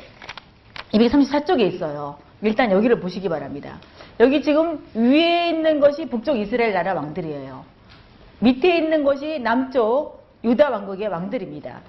234쪽에 0.94 1.62
있어요. 1.62 2.18
일단 2.44 2.72
여기를 2.72 3.00
보시기 3.00 3.28
바랍니다. 3.28 3.80
여기 4.20 4.44
지금 4.44 4.86
위에 4.94 5.50
있는 5.50 5.80
것이 5.80 6.06
북쪽 6.06 6.38
이스라엘 6.38 6.74
나라 6.74 6.94
왕들이에요. 6.94 7.66
밑에 8.38 8.78
있는 8.78 9.04
것이 9.04 9.40
남쪽 9.40 10.22
유다 10.44 10.70
왕국의 10.70 11.08
왕들입니다. 11.08 11.80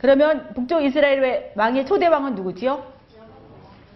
그러면 0.00 0.48
북쪽 0.52 0.82
이스라엘의 0.82 1.52
왕의 1.54 1.86
초대 1.86 2.08
왕은 2.08 2.34
누구지요? 2.34 2.82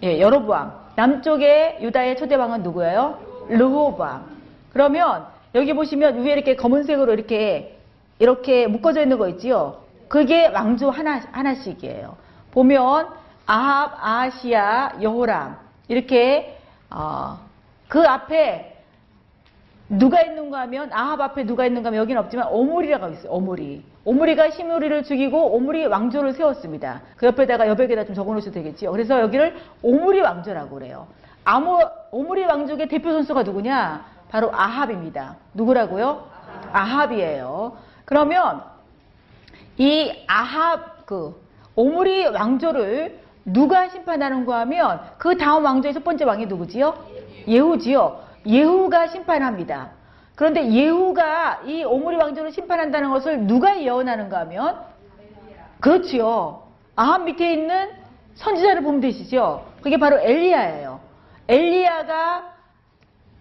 예, 0.04 0.20
여로보암. 0.20 0.72
남쪽의 0.94 1.78
유다의 1.80 2.16
초대 2.16 2.36
왕은 2.36 2.62
누구예요? 2.62 3.29
르호밤. 3.48 4.24
그러면 4.72 5.26
여기 5.54 5.72
보시면 5.72 6.22
위에 6.22 6.32
이렇게 6.32 6.56
검은색으로 6.56 7.12
이렇게 7.12 7.78
이렇게 8.18 8.66
묶어져 8.66 9.02
있는 9.02 9.18
거 9.18 9.28
있지요? 9.28 9.80
그게 10.08 10.46
왕조 10.46 10.90
하나 10.90 11.20
하나씩이에요. 11.32 12.16
보면 12.52 13.08
아합, 13.46 13.98
아시아, 14.00 14.92
여호람 15.00 15.56
이렇게 15.88 16.58
어, 16.90 17.38
그 17.88 18.00
앞에 18.00 18.76
누가 19.88 20.22
있는가 20.22 20.60
하면 20.60 20.92
아합 20.92 21.20
앞에 21.20 21.44
누가 21.44 21.66
있는가 21.66 21.88
하면 21.88 22.00
여기는 22.00 22.20
없지만 22.22 22.48
오므리라고 22.48 23.08
있어요. 23.08 23.32
오므리. 23.32 23.82
오므리가 24.04 24.50
시므리를 24.50 25.02
죽이고 25.02 25.56
오므리 25.56 25.86
왕조를 25.86 26.32
세웠습니다. 26.34 27.02
그 27.16 27.26
옆에다가 27.26 27.66
여백에다 27.68 28.04
좀 28.04 28.14
적어놓으셔도 28.14 28.54
되겠지요. 28.54 28.92
그래서 28.92 29.20
여기를 29.20 29.56
오므리 29.82 30.20
왕조라고 30.20 30.76
그래요. 30.76 31.08
아모, 31.44 31.80
오므리 32.10 32.44
왕족의 32.44 32.88
대표 32.88 33.12
선수가 33.12 33.42
누구냐? 33.42 34.04
바로 34.30 34.50
아합입니다. 34.54 35.36
누구라고요? 35.54 36.26
아합이에요. 36.72 37.76
그러면 38.04 38.62
이 39.78 40.12
아합 40.26 41.06
그 41.06 41.40
오므리 41.74 42.26
왕조를 42.26 43.20
누가 43.44 43.88
심판하는가 43.88 44.60
하면 44.60 45.00
그 45.18 45.36
다음 45.36 45.64
왕조의 45.64 45.94
첫 45.94 46.04
번째 46.04 46.24
왕이 46.24 46.46
누구지요? 46.46 46.94
예후지요. 47.48 48.20
예후가 48.46 49.08
심판합니다. 49.08 49.90
그런데 50.34 50.70
예후가 50.70 51.62
이 51.66 51.84
오므리 51.84 52.16
왕조를 52.16 52.52
심판한다는 52.52 53.10
것을 53.10 53.46
누가 53.46 53.80
예언하는가 53.80 54.40
하면 54.40 54.80
그렇지요. 55.80 56.62
아합 56.96 57.22
밑에 57.24 57.52
있는 57.52 57.90
선지자를 58.34 58.82
보면 58.82 59.00
되시죠. 59.00 59.66
그게 59.82 59.98
바로 59.98 60.18
엘리야예요. 60.18 60.89
엘리야가 61.50 62.54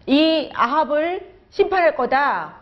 이 0.08 0.50
아합을 0.54 1.32
심판할 1.52 1.96
거다. 1.96 2.56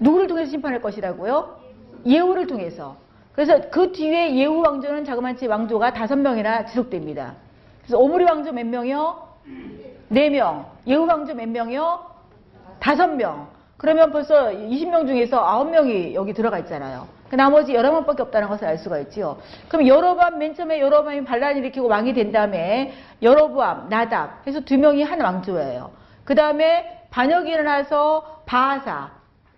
누구를 0.00 0.26
통해서 0.26 0.50
심판할 0.50 0.82
것이라고요? 0.82 1.60
예후를 2.04 2.48
통해서. 2.48 2.96
그래서 3.32 3.70
그 3.70 3.92
뒤에 3.92 4.34
예후 4.34 4.60
왕조는 4.60 5.04
자그마치 5.04 5.46
왕조가 5.46 5.92
다섯 5.92 6.16
명이나 6.16 6.66
지속됩니다. 6.66 7.34
그래서 7.82 7.98
오므리 7.98 8.24
왕조 8.24 8.52
몇 8.52 8.66
명이요? 8.66 9.28
네 10.08 10.28
명. 10.30 10.66
예후 10.86 11.06
왕조 11.06 11.34
몇 11.34 11.48
명이요? 11.48 12.04
다섯 12.80 13.06
명. 13.06 13.48
그러면 13.76 14.10
벌써 14.10 14.50
20명 14.50 15.06
중에서 15.06 15.44
9명이 15.44 16.14
여기 16.14 16.32
들어가 16.32 16.58
있잖아요. 16.58 17.06
그 17.28 17.36
나머지 17.36 17.72
11명밖에 17.72 18.20
없다는 18.20 18.48
것을 18.48 18.66
알 18.66 18.78
수가 18.78 18.98
있지요. 19.00 19.38
그럼 19.68 19.86
여로보암 19.86 20.38
맨 20.38 20.54
처음에 20.54 20.80
여로보암이 20.80 21.24
반란을 21.24 21.56
일으키고 21.58 21.88
왕이 21.88 22.12
된 22.14 22.32
다음에 22.32 22.94
여로보암, 23.22 23.88
나답 23.88 24.46
해서 24.46 24.60
두 24.60 24.76
명이 24.78 25.02
한 25.02 25.20
왕조예요. 25.20 25.90
그 26.24 26.34
다음에 26.34 27.06
반역이 27.10 27.50
일어나서 27.50 28.42
바하사, 28.46 29.10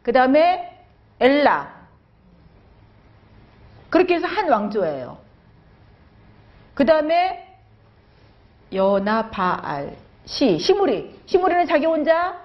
그 0.02 0.12
다음에 0.12 0.85
엘라. 1.20 1.74
그렇게 3.90 4.14
해서 4.14 4.26
한 4.26 4.48
왕조예요. 4.48 5.18
그 6.74 6.85
다음에 6.85 7.59
여나 8.72 9.31
바알 9.31 9.96
시 10.24 10.59
시무리 10.59 11.18
시무리는 11.26 11.66
자기 11.66 11.87
혼자 11.87 12.37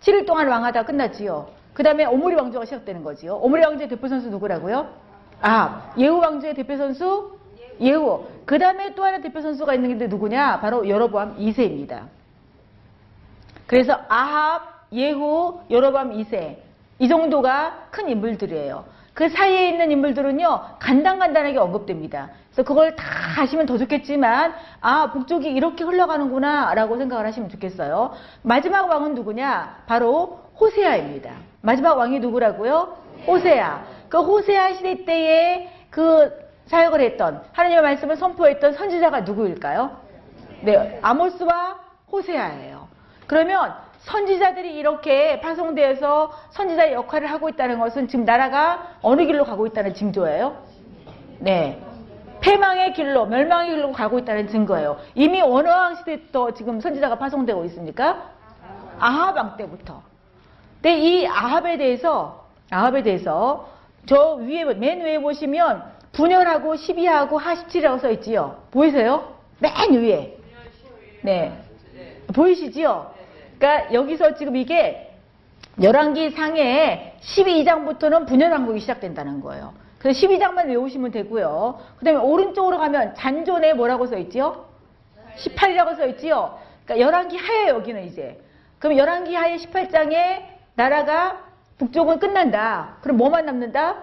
7일 0.00 0.26
동안 0.26 0.48
왕하다 0.48 0.84
끝났지요. 0.84 1.61
그 1.74 1.82
다음에 1.82 2.04
오므리 2.04 2.34
왕조가 2.34 2.64
시작되는 2.64 3.02
거지요. 3.02 3.36
오므리 3.36 3.62
왕조의 3.64 3.88
대표 3.88 4.08
선수 4.08 4.28
누구라고요? 4.28 4.88
아 5.40 5.92
예후 5.98 6.18
왕조의 6.18 6.54
대표 6.54 6.76
선수 6.76 7.38
예후. 7.80 8.26
그 8.44 8.58
다음에 8.58 8.94
또 8.94 9.04
하나 9.04 9.20
대표 9.20 9.40
선수가 9.40 9.74
있는 9.74 9.98
게 9.98 10.06
누구냐? 10.06 10.60
바로 10.60 10.88
여로보암 10.88 11.38
2세입니다. 11.38 12.02
그래서 13.66 13.98
아합, 14.08 14.86
예후, 14.92 15.60
여로보암 15.70 16.12
2세 16.12 16.56
이 16.98 17.08
정도가 17.08 17.86
큰 17.90 18.08
인물들이에요. 18.08 18.84
그 19.14 19.28
사이에 19.28 19.68
있는 19.68 19.90
인물들은요 19.90 20.76
간단간단하게 20.78 21.58
언급됩니다. 21.58 22.30
그래서 22.50 22.62
그걸 22.62 22.96
다 22.96 23.04
하시면 23.36 23.66
더 23.66 23.76
좋겠지만 23.78 24.54
아 24.80 25.12
북쪽이 25.12 25.50
이렇게 25.50 25.84
흘러가는구나 25.84 26.74
라고 26.74 26.96
생각을 26.96 27.26
하시면 27.26 27.48
좋겠어요. 27.50 28.12
마지막 28.42 28.88
왕은 28.88 29.14
누구냐? 29.14 29.82
바로 29.86 30.40
호세아입니다. 30.60 31.51
마지막 31.62 31.96
왕이 31.96 32.20
누구라고요? 32.20 32.96
호세아. 33.26 33.84
그 34.08 34.20
호세아 34.20 34.74
시대 34.74 35.04
때에 35.04 35.70
그 35.90 36.30
사역을 36.66 37.00
했던 37.00 37.42
하나님의 37.52 37.82
말씀을 37.82 38.16
선포했던 38.16 38.74
선지자가 38.74 39.20
누구일까요? 39.20 39.96
네, 40.62 40.98
아모스와 41.02 41.78
호세아예요. 42.10 42.88
그러면 43.26 43.74
선지자들이 44.00 44.76
이렇게 44.76 45.40
파송되어서 45.40 46.32
선지자의 46.50 46.92
역할을 46.94 47.30
하고 47.30 47.48
있다는 47.48 47.78
것은 47.78 48.08
지금 48.08 48.24
나라가 48.24 48.96
어느 49.00 49.24
길로 49.24 49.44
가고 49.44 49.66
있다는 49.66 49.94
징조예요? 49.94 50.56
네. 51.38 51.80
패망의 52.40 52.94
길로, 52.94 53.26
멸망의 53.26 53.70
길로 53.70 53.92
가고 53.92 54.18
있다는 54.18 54.48
증거예요. 54.48 54.98
이미 55.14 55.40
원어왕 55.40 55.96
시대부터 55.96 56.52
지금 56.54 56.80
선지자가 56.80 57.16
파송되고 57.16 57.64
있습니까? 57.66 58.30
아합왕 58.98 59.56
때부터. 59.56 60.02
근데 60.82 60.98
이 60.98 61.26
아합에 61.28 61.76
대해서, 61.76 62.44
아합에 62.70 63.04
대해서 63.04 63.68
저 64.04 64.34
위에, 64.34 64.64
맨 64.64 65.00
위에 65.00 65.20
보시면 65.20 65.84
분열하고 66.10 66.74
시비하고 66.74 67.38
하십칠이라고 67.38 67.98
써 67.98 68.10
있지요. 68.10 68.64
보이세요? 68.72 69.36
맨 69.60 69.72
위에. 69.92 70.36
네. 71.22 71.62
보이시지요? 72.34 73.14
그러니까 73.58 73.94
여기서 73.94 74.34
지금 74.34 74.56
이게 74.56 75.14
열왕기 75.80 76.30
상에 76.30 77.14
12장부터는 77.20 78.26
분열왕국이 78.26 78.80
시작된다는 78.80 79.40
거예요. 79.40 79.74
그래서 80.00 80.26
12장만 80.26 80.66
외우시면 80.66 81.12
되고요. 81.12 81.78
그 81.96 82.04
다음에 82.04 82.18
오른쪽으로 82.18 82.78
가면 82.78 83.14
잔존에 83.14 83.74
뭐라고 83.74 84.06
써 84.06 84.18
있지요? 84.18 84.66
18이라고 85.36 85.96
써 85.96 86.06
있지요? 86.08 86.58
그러니까 86.84 87.06
열왕기 87.06 87.36
하에 87.36 87.68
여기는 87.68 88.04
이제. 88.06 88.40
그럼 88.80 88.98
열왕기 88.98 89.32
하에 89.32 89.58
18장에 89.58 90.51
나라가 90.74 91.38
북쪽은 91.78 92.18
끝난다. 92.18 92.96
그럼 93.02 93.16
뭐만 93.16 93.46
남는다? 93.46 93.96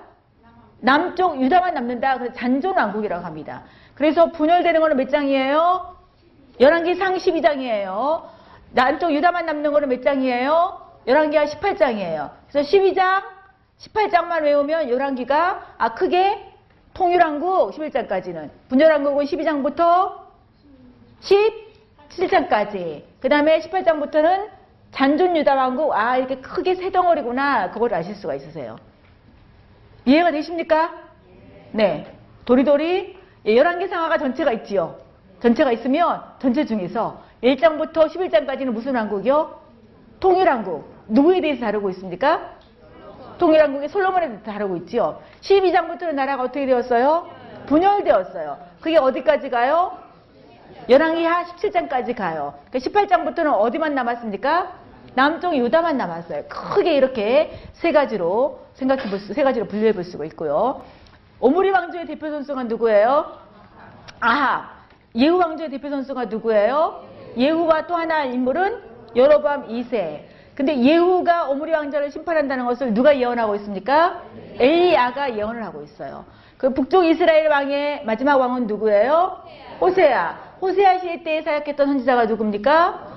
남쪽 0.82 1.42
유다만 1.42 1.74
남는다. 1.74 2.18
그래서 2.18 2.34
잔존 2.34 2.78
왕국이라고 2.78 3.26
합니다. 3.26 3.64
그래서 3.96 4.32
분열되는 4.32 4.80
거는 4.80 4.98
몇 4.98 5.10
장이에요? 5.10 5.98
열왕기 6.60 6.96
상 6.96 7.16
12장이에요. 7.16 8.24
남쪽 8.72 9.14
유다만 9.14 9.46
남는 9.46 9.72
거는 9.72 9.90
몇 9.90 10.04
장이에요? 10.04 10.80
열왕기가 11.08 11.46
18장이에요. 11.46 12.32
그래서 12.50 12.70
12장, 12.70 13.24
18장만 13.80 14.44
외우면 14.44 14.90
열왕기가 14.90 15.76
아 15.78 15.94
크게 15.96 16.46
통일왕국 16.94 17.72
11장까지는 17.72 18.50
분열왕국은 18.68 19.26
12장부터 19.26 20.20
17장까지 21.22 23.04
그 23.22 23.30
다음에 23.30 23.60
18장부터는 23.60 24.50
잔존 24.92 25.36
유다 25.38 25.56
왕국 25.56 25.94
아 25.94 26.18
이렇게 26.18 26.38
크게 26.38 26.76
세 26.76 26.92
덩어리구나 26.92 27.72
그걸 27.72 27.94
아실 27.94 28.16
수가 28.16 28.36
있으세요. 28.36 28.78
이해가 30.06 30.32
되십니까? 30.32 30.94
네. 31.72 32.12
도리도리 32.46 33.18
예, 33.46 33.56
11개 33.56 33.88
상하가 33.88 34.18
전체가 34.18 34.52
있지요. 34.54 34.98
전체가 35.42 35.72
있으면 35.72 36.24
전체 36.40 36.66
중에서 36.66 37.22
1장부터 37.44 38.08
11장까지는 38.10 38.72
무슨 38.72 38.96
왕국이요? 38.96 39.60
통일왕국. 40.20 40.94
누구에 41.08 41.42
대해서 41.42 41.62
다루고 41.62 41.90
있습니까? 41.92 42.56
통일왕국의 43.38 43.90
솔로몬에 43.90 44.28
대해서 44.28 44.44
다루고 44.44 44.78
있지요. 44.78 45.22
12장부터는 45.42 46.14
나라가 46.14 46.44
어떻게 46.44 46.66
되었어요? 46.66 47.30
분열되었어요. 47.68 48.58
그게 48.82 48.98
어디까지 48.98 49.50
가요? 49.50 49.98
열왕기하 50.90 51.46
17장까지 51.46 52.16
가요. 52.16 52.56
그러니까 52.70 52.90
18장부터는 52.90 53.54
어디만 53.54 53.96
남았습니까? 53.96 54.79
남쪽 55.16 55.56
유다만 55.56 55.98
남았어요. 55.98 56.44
크게 56.48 56.94
이렇게 56.94 57.52
세 57.74 57.92
가지로 57.92 58.66
생각해 58.74 59.10
볼 59.10 59.20
수, 59.20 59.34
세 59.34 59.44
가지로 59.44 59.68
분류해 59.68 59.94
볼 59.94 60.04
수가 60.04 60.26
있고요. 60.26 60.84
오므리 61.40 61.70
왕조의 61.72 62.06
대표 62.06 62.30
선수가 62.30 62.64
누구예요? 62.64 63.38
아하. 64.20 64.70
예후 65.16 65.38
왕조의 65.38 65.70
대표 65.70 65.90
선수가 65.90 66.26
누구예요? 66.26 67.04
예후와 67.38 67.88
또 67.88 67.96
하나 67.96 68.26
인물은 68.26 68.82
여로밤 69.16 69.68
2세. 69.68 70.22
근데 70.56 70.78
예후가 70.78 71.48
오므리 71.50 71.72
왕자를 71.72 72.12
심판한다는 72.12 72.66
것을 72.66 72.94
누가 72.94 73.18
예언하고 73.18 73.56
있습니까? 73.56 74.22
엘리야가 74.60 75.38
예언을 75.38 75.64
하고 75.64 75.82
있어요. 75.84 76.26
그 76.58 76.74
북쪽 76.74 77.06
이스라엘 77.06 77.48
왕의 77.48 78.04
마지막 78.04 78.38
왕은 78.38 78.68
누구예요? 78.68 79.42
호세아. 79.80 80.38
호세아 80.62 81.00
시대 81.00 81.24
때에 81.24 81.42
사역했던 81.44 81.88
선지자가 81.88 82.26
누굽니까? 82.26 83.08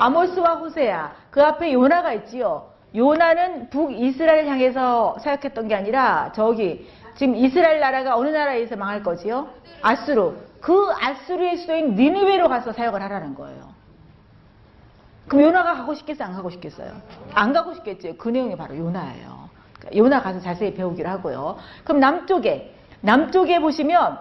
아모스와 0.00 0.54
호세아. 0.56 1.12
그 1.30 1.42
앞에 1.42 1.72
요나가 1.72 2.12
있지요. 2.14 2.70
요나는 2.94 3.70
북이스라엘 3.70 4.46
향해서 4.48 5.18
사역했던 5.20 5.68
게 5.68 5.74
아니라 5.74 6.32
저기 6.34 6.88
지금 7.16 7.36
이스라엘 7.36 7.80
나라가 7.80 8.16
어느 8.16 8.28
나라에서 8.30 8.76
망할 8.76 9.02
거지요? 9.02 9.48
아수르. 9.82 10.32
그 10.60 10.90
아수르의 11.00 11.58
수도인 11.58 11.94
니느웨로 11.94 12.48
가서 12.48 12.72
사역을 12.72 13.00
하라는 13.02 13.34
거예요. 13.34 13.70
그럼 15.28 15.44
요나가 15.44 15.74
가고 15.74 15.94
싶겠어요? 15.94 16.28
안 16.28 16.34
가고 16.34 16.50
싶겠어요? 16.50 16.92
안 17.34 17.52
가고 17.52 17.74
싶겠죠. 17.74 18.16
그 18.16 18.28
내용이 18.30 18.56
바로 18.56 18.76
요나예요. 18.76 19.50
그러니까 19.78 19.96
요나 19.96 20.22
가서 20.22 20.40
자세히 20.40 20.74
배우기로 20.74 21.08
하고요. 21.08 21.58
그럼 21.84 22.00
남쪽에 22.00 22.74
남쪽에 23.02 23.60
보시면 23.60 24.18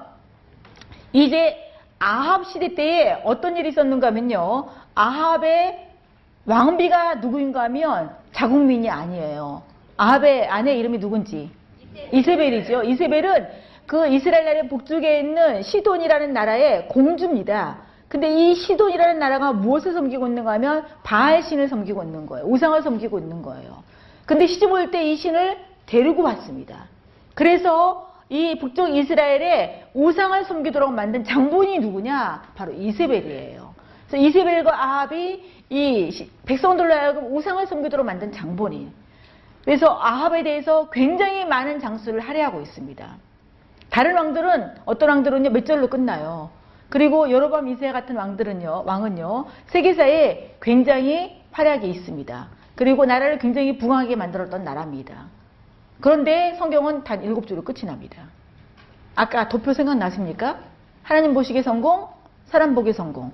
이제 1.13 1.68
아합 1.99 2.45
시대 2.47 2.73
때에 2.75 3.21
어떤 3.25 3.57
일이 3.57 3.69
있었는가 3.69 4.07
하면요. 4.07 4.67
아합의 4.95 5.87
왕비가 6.45 7.15
누구인가 7.15 7.63
하면 7.63 8.11
자국민이 8.33 8.89
아니에요. 8.89 9.61
아합의 9.97 10.47
아내 10.47 10.75
이름이 10.77 10.99
누군지 10.99 11.51
이세벨이죠. 12.13 12.83
이세벨은 12.83 13.47
그 13.85 14.07
이스라엘 14.07 14.45
나라의 14.45 14.69
북쪽에 14.69 15.19
있는 15.19 15.61
시돈이라는 15.61 16.31
나라의 16.33 16.87
공주입니다. 16.87 17.77
근데 18.07 18.29
이 18.33 18.55
시돈이라는 18.55 19.19
나라가 19.19 19.51
무엇을 19.51 19.93
섬기고 19.93 20.27
있는가 20.27 20.51
하면 20.53 20.85
바알 21.03 21.43
신을 21.43 21.67
섬기고 21.67 22.03
있는 22.03 22.25
거예요. 22.25 22.45
우상을 22.47 22.81
섬기고 22.81 23.19
있는 23.19 23.41
거예요. 23.41 23.83
근데 24.25 24.47
시집 24.47 24.71
올 24.71 24.89
때 24.91 25.03
이 25.11 25.15
신을 25.15 25.57
데리고 25.85 26.23
왔습니다. 26.23 26.85
그래서 27.35 28.08
이 28.29 28.59
북쪽 28.59 28.95
이스라엘에 28.95 29.87
우상을 29.93 30.45
섬기도록 30.45 30.93
만든 30.93 31.23
장본이 31.23 31.79
누구냐? 31.79 32.43
바로 32.55 32.71
이세벨이에요. 32.73 33.73
그래서 34.07 34.23
이세벨과 34.23 34.71
아합이 34.71 35.43
이 35.69 36.27
백성들로 36.45 36.93
하여금 36.93 37.35
우상을 37.35 37.65
섬기도록 37.65 38.05
만든 38.05 38.31
장본이. 38.31 38.91
그래서 39.65 39.97
아합에 39.99 40.43
대해서 40.43 40.89
굉장히 40.91 41.45
많은 41.45 41.79
장수를 41.79 42.19
할애하고 42.19 42.61
있습니다. 42.61 43.15
다른 43.89 44.15
왕들은 44.15 44.75
어떤 44.85 45.09
왕들은요 45.09 45.49
몇 45.49 45.65
절로 45.65 45.87
끝나요. 45.87 46.51
그리고 46.89 47.29
여로밤 47.31 47.67
이세 47.67 47.91
같은 47.91 48.15
왕들은요 48.15 48.83
왕은요 48.85 49.45
세계사에 49.67 50.55
굉장히 50.61 51.41
활약이 51.51 51.89
있습니다. 51.89 52.47
그리고 52.75 53.05
나라를 53.05 53.39
굉장히 53.39 53.77
부강하게 53.77 54.15
만들었던 54.15 54.63
나라입니다. 54.63 55.38
그런데 56.01 56.55
성경은 56.55 57.03
단 57.03 57.23
일곱 57.23 57.47
줄로 57.47 57.63
끝이 57.63 57.81
납니다. 57.85 58.23
아까 59.15 59.49
도표 59.49 59.73
생각나십니까? 59.73 60.59
하나님 61.03 61.33
보시기에 61.33 61.61
성공, 61.61 62.07
사람 62.45 62.73
보기에 62.73 62.93
성공. 62.93 63.31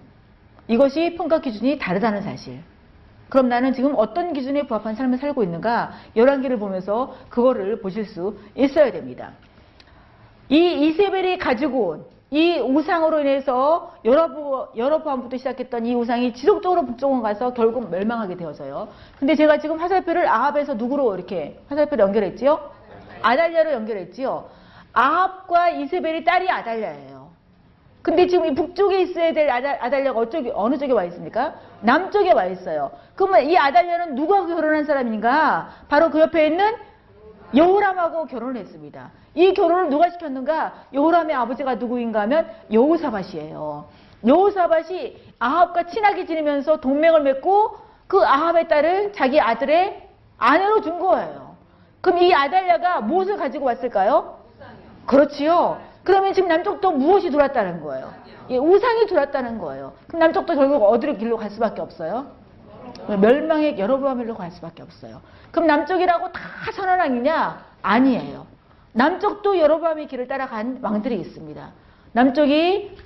이것이 0.67 1.15
평가 1.15 1.41
기준이 1.41 1.77
다르다는 1.77 2.21
사실. 2.21 2.59
그럼 3.29 3.49
나는 3.49 3.73
지금 3.73 3.93
어떤 3.95 4.33
기준에 4.33 4.63
부합한 4.63 4.95
삶을 4.95 5.17
살고 5.17 5.43
있는가? 5.43 5.91
열한기를 6.15 6.57
보면서 6.57 7.15
그거를 7.29 7.81
보실 7.81 8.05
수 8.05 8.37
있어야 8.55 8.91
됩니다. 8.91 9.31
이 10.49 10.87
이세벨이 10.87 11.37
가지고 11.37 11.87
온 11.89 12.05
이 12.35 12.59
우상으로 12.59 13.21
인해서 13.21 13.93
여러, 14.03 14.69
여러 14.75 15.03
번부터 15.03 15.37
시작했던 15.37 15.85
이 15.85 15.95
우상이 15.95 16.33
지속적으로 16.33 16.85
북쪽으로 16.85 17.21
가서 17.21 17.53
결국 17.53 17.89
멸망하게 17.89 18.35
되어서요. 18.35 18.89
근데 19.17 19.35
제가 19.35 19.59
지금 19.59 19.79
화살표를 19.79 20.27
아합에서 20.27 20.73
누구로 20.73 21.15
이렇게 21.15 21.57
화살표를 21.69 22.03
연결했지요? 22.03 22.59
아달리아로 23.21 23.71
연결했지요. 23.71 24.49
아합과 24.91 25.69
이세벨이 25.69 26.25
딸이 26.25 26.49
아달랴예요. 26.49 27.29
근데 28.01 28.27
지금 28.27 28.47
이 28.47 28.53
북쪽에 28.53 28.99
있어야 28.99 29.31
될 29.31 29.49
아달, 29.49 29.79
아달랴가 29.81 30.19
어쪽에, 30.19 30.51
어느 30.53 30.77
쪽에 30.77 30.91
와 30.91 31.05
있습니까? 31.05 31.55
남쪽에 31.79 32.33
와 32.33 32.47
있어요. 32.47 32.91
그러면 33.15 33.49
이 33.49 33.57
아달랴는 33.57 34.15
누가 34.15 34.45
결혼한 34.45 34.83
사람인가? 34.83 35.69
바로 35.87 36.09
그 36.11 36.19
옆에 36.19 36.47
있는 36.47 36.75
여호람하고 37.55 38.25
결혼을 38.25 38.57
했습니다. 38.57 39.09
이 39.35 39.53
결혼을 39.53 39.89
누가 39.89 40.09
시켰는가? 40.09 40.73
여호람의 40.93 41.35
아버지가 41.35 41.75
누구인가 41.75 42.21
하면 42.21 42.49
여호사밭이에요. 42.71 43.85
여호사밭이 44.25 45.17
아합과 45.39 45.83
친하게 45.87 46.25
지내면서 46.25 46.77
동맹을 46.77 47.21
맺고 47.21 47.77
그 48.07 48.21
아합의 48.23 48.67
딸을 48.67 49.13
자기 49.13 49.39
아들의 49.39 50.09
아내로 50.37 50.81
준 50.81 50.99
거예요. 50.99 51.55
그럼 52.01 52.19
이 52.19 52.33
아달랴가 52.33 53.01
무엇을 53.01 53.37
가지고 53.37 53.65
왔을까요? 53.65 54.39
그렇지요. 55.05 55.79
그러면 56.03 56.33
지금 56.33 56.49
남쪽도 56.49 56.91
무엇이 56.91 57.29
들어왔다는 57.29 57.81
거예요? 57.81 58.13
예, 58.49 58.57
우상이 58.57 59.07
들어왔다는 59.07 59.57
거예요. 59.57 59.93
그럼 60.07 60.19
남쪽도 60.19 60.55
결국 60.55 60.83
어디로 60.83 61.17
길로 61.17 61.37
갈 61.37 61.49
수밖에 61.49 61.81
없어요? 61.81 62.27
멸망의 63.07 63.77
여러브함일로 63.79 64.35
갈 64.35 64.51
수밖에 64.51 64.83
없어요. 64.83 65.21
그럼 65.51 65.67
남쪽이라고 65.67 66.31
다 66.31 66.41
선언왕이냐? 66.73 67.65
아니에요. 67.81 68.45
남쪽도 68.95 69.59
여러브함의 69.59 70.07
길을 70.07 70.27
따라간 70.27 70.79
왕들이 70.81 71.19
있습니다. 71.19 71.69
남쪽이 72.13 72.97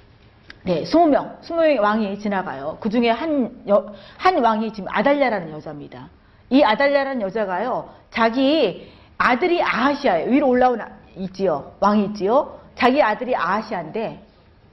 네, 0.64 0.84
20명, 0.84 1.42
20명의 1.42 1.80
왕이 1.80 2.20
지나가요. 2.20 2.78
그 2.80 2.90
중에 2.90 3.10
한, 3.10 3.64
여, 3.68 3.92
한 4.18 4.38
왕이 4.38 4.72
지금 4.74 4.88
아달랴라는 4.92 5.52
여자입니다. 5.52 6.10
이 6.52 6.62
아달랴라는 6.64 7.22
여자가요, 7.24 7.90
자기 8.12 8.92
아들이 9.18 9.64
아하시아예요. 9.64 10.30
위로 10.30 10.48
올라온 10.50 10.80
아- 10.80 10.90
있지요. 11.16 11.74
왕이 11.80 12.06
있지요. 12.06 12.60
자기 12.76 13.02
아들이 13.02 13.36
아하시아인데, 13.36 14.24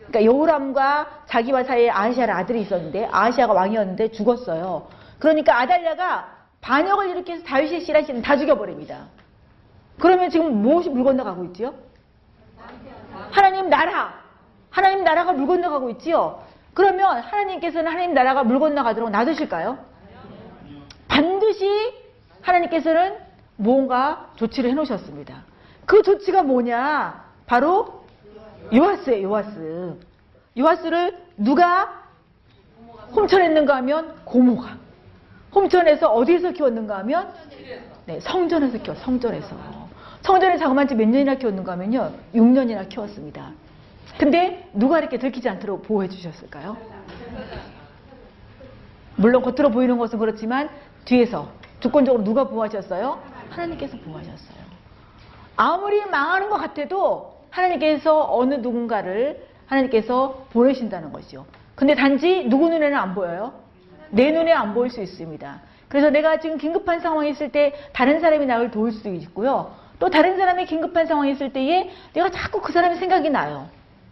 그러니까 0.08 0.24
여호람과 0.24 1.22
자기와 1.26 1.64
사이에 1.64 1.88
아하시아라는 1.88 2.42
아들이 2.42 2.60
있었는데, 2.60 3.08
아하시아가 3.10 3.54
왕이었는데 3.54 4.12
죽었어요. 4.12 4.88
그러니까 5.18 5.60
아달랴가 5.60 6.28
반역을 6.60 7.08
일으켜서 7.10 7.42
다윗의 7.44 7.80
씨라시는 7.82 8.20
다 8.22 8.36
죽여버립니다. 8.36 9.15
그러면 9.98 10.30
지금 10.30 10.62
무엇이 10.62 10.90
물 10.90 11.04
건너가고 11.04 11.44
있지요? 11.46 11.74
하나님 13.30 13.68
나라. 13.68 14.14
하나님 14.70 15.04
나라가 15.04 15.32
물 15.32 15.46
건너가고 15.46 15.90
있지요. 15.90 16.42
그러면 16.74 17.18
하나님께서는 17.20 17.90
하나님 17.90 18.12
나라가 18.12 18.44
물 18.44 18.58
건너가도록 18.60 19.10
놔두실까요? 19.10 19.78
반드시 21.08 21.94
하나님께서는 22.42 23.16
무언가 23.56 24.30
조치를 24.36 24.70
해놓으셨습니다. 24.70 25.44
그 25.86 26.02
조치가 26.02 26.42
뭐냐? 26.42 27.24
바로 27.46 28.04
요하스예요, 28.74 29.28
요하스. 29.28 29.96
요하스를 30.58 31.16
누가 31.38 32.02
홈천했는가 33.14 33.76
하면 33.76 34.16
고모가. 34.24 34.76
홈천에서 35.54 36.08
어디에서 36.12 36.50
키웠는가 36.50 36.98
하면 36.98 37.32
네, 38.04 38.20
성전에서 38.20 38.78
키워, 38.78 38.94
성전에서. 38.96 39.85
성전에서 40.26 40.58
자그마치 40.58 40.96
몇 40.96 41.08
년이나 41.08 41.36
키웠는가 41.36 41.72
하면요, 41.72 42.12
6년이나 42.34 42.88
키웠습니다. 42.88 43.52
근데 44.18 44.68
누가 44.72 44.98
이렇게 44.98 45.18
들키지 45.18 45.48
않도록 45.48 45.82
보호해 45.82 46.08
주셨을까요? 46.08 46.76
물론 49.14 49.42
겉으로 49.42 49.70
보이는 49.70 49.96
것은 49.98 50.18
그렇지만 50.18 50.68
뒤에서 51.04 51.48
주권적으로 51.78 52.24
누가 52.24 52.48
보호하셨어요? 52.48 53.22
하나님께서 53.50 53.96
보호하셨어요. 53.98 54.66
아무리 55.54 56.04
망하는 56.06 56.50
것 56.50 56.56
같아도 56.56 57.36
하나님께서 57.50 58.26
어느 58.28 58.54
누군가를 58.54 59.46
하나님께서 59.66 60.46
보내신다는 60.52 61.12
것이죠. 61.12 61.46
근데 61.76 61.94
단지 61.94 62.46
누구 62.48 62.68
눈에는 62.68 62.96
안 62.96 63.14
보여요? 63.14 63.52
내 64.10 64.32
눈에 64.32 64.52
안 64.52 64.74
보일 64.74 64.90
수 64.90 65.00
있습니다. 65.00 65.60
그래서 65.88 66.10
내가 66.10 66.40
지금 66.40 66.58
긴급한 66.58 66.98
상황이 66.98 67.30
있을 67.30 67.52
때 67.52 67.74
다른 67.92 68.18
사람이 68.18 68.44
나를 68.46 68.72
도울 68.72 68.90
수도 68.90 69.10
있고요. 69.10 69.85
또 69.98 70.10
다른 70.10 70.36
사람이 70.36 70.66
긴급한 70.66 71.06
상황이 71.06 71.30
있을 71.32 71.52
때에 71.52 71.90
내가 72.12 72.30
자꾸 72.30 72.60
그 72.60 72.72
사람의 72.72 72.98
생각이 72.98 73.30
나요. 73.30 73.68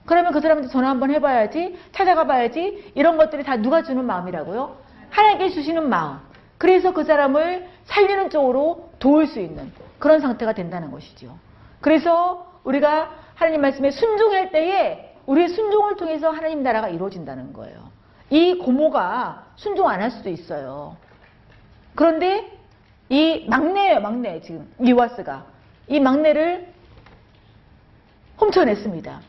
그러면 0.07 0.33
그 0.33 0.41
사람한테 0.41 0.69
전화 0.71 0.91
한번 0.91 1.11
해봐야지, 1.11 1.79
찾아가 1.93 2.27
봐야지, 2.27 2.93
이런 2.95 3.17
것들이 3.17 3.43
다 3.43 3.57
누가 3.57 3.83
주는 3.83 4.05
마음이라고요? 4.05 4.77
하나님께 5.11 5.51
주시는 5.51 5.89
마음. 5.89 6.19
그래서 6.59 6.93
그 6.93 7.05
사람을 7.05 7.69
살리는 7.85 8.31
쪽으로 8.31 8.91
도울 8.99 9.27
수 9.27 9.41
있는 9.41 9.73
그런 9.99 10.21
상태가 10.21 10.53
된다는 10.53 10.91
것이죠. 10.91 11.37
그래서 11.81 12.53
우리가 12.65 13.11
하나님 13.35 13.61
말씀에 13.63 13.91
순종할 13.91 14.51
때에 14.51 15.15
우리의 15.27 15.49
순종을 15.49 15.97
통해서 15.97 16.31
하나님 16.31 16.63
나라가 16.63 16.89
이루어진다는 16.89 17.53
거예요. 17.53 17.91
이 18.31 18.59
고모가 18.59 19.45
순종 19.57 19.89
안 19.89 20.01
할 20.01 20.11
수도 20.11 20.29
있어요. 20.31 20.97
그런데 21.95 22.51
이 23.09 23.47
막내예요, 23.49 24.01
막내 24.01 24.41
지금 24.41 24.71
이와스가 24.81 25.45
이 25.89 26.01
막내를 26.01 26.73
훔쳐냈습니다. 28.39 29.21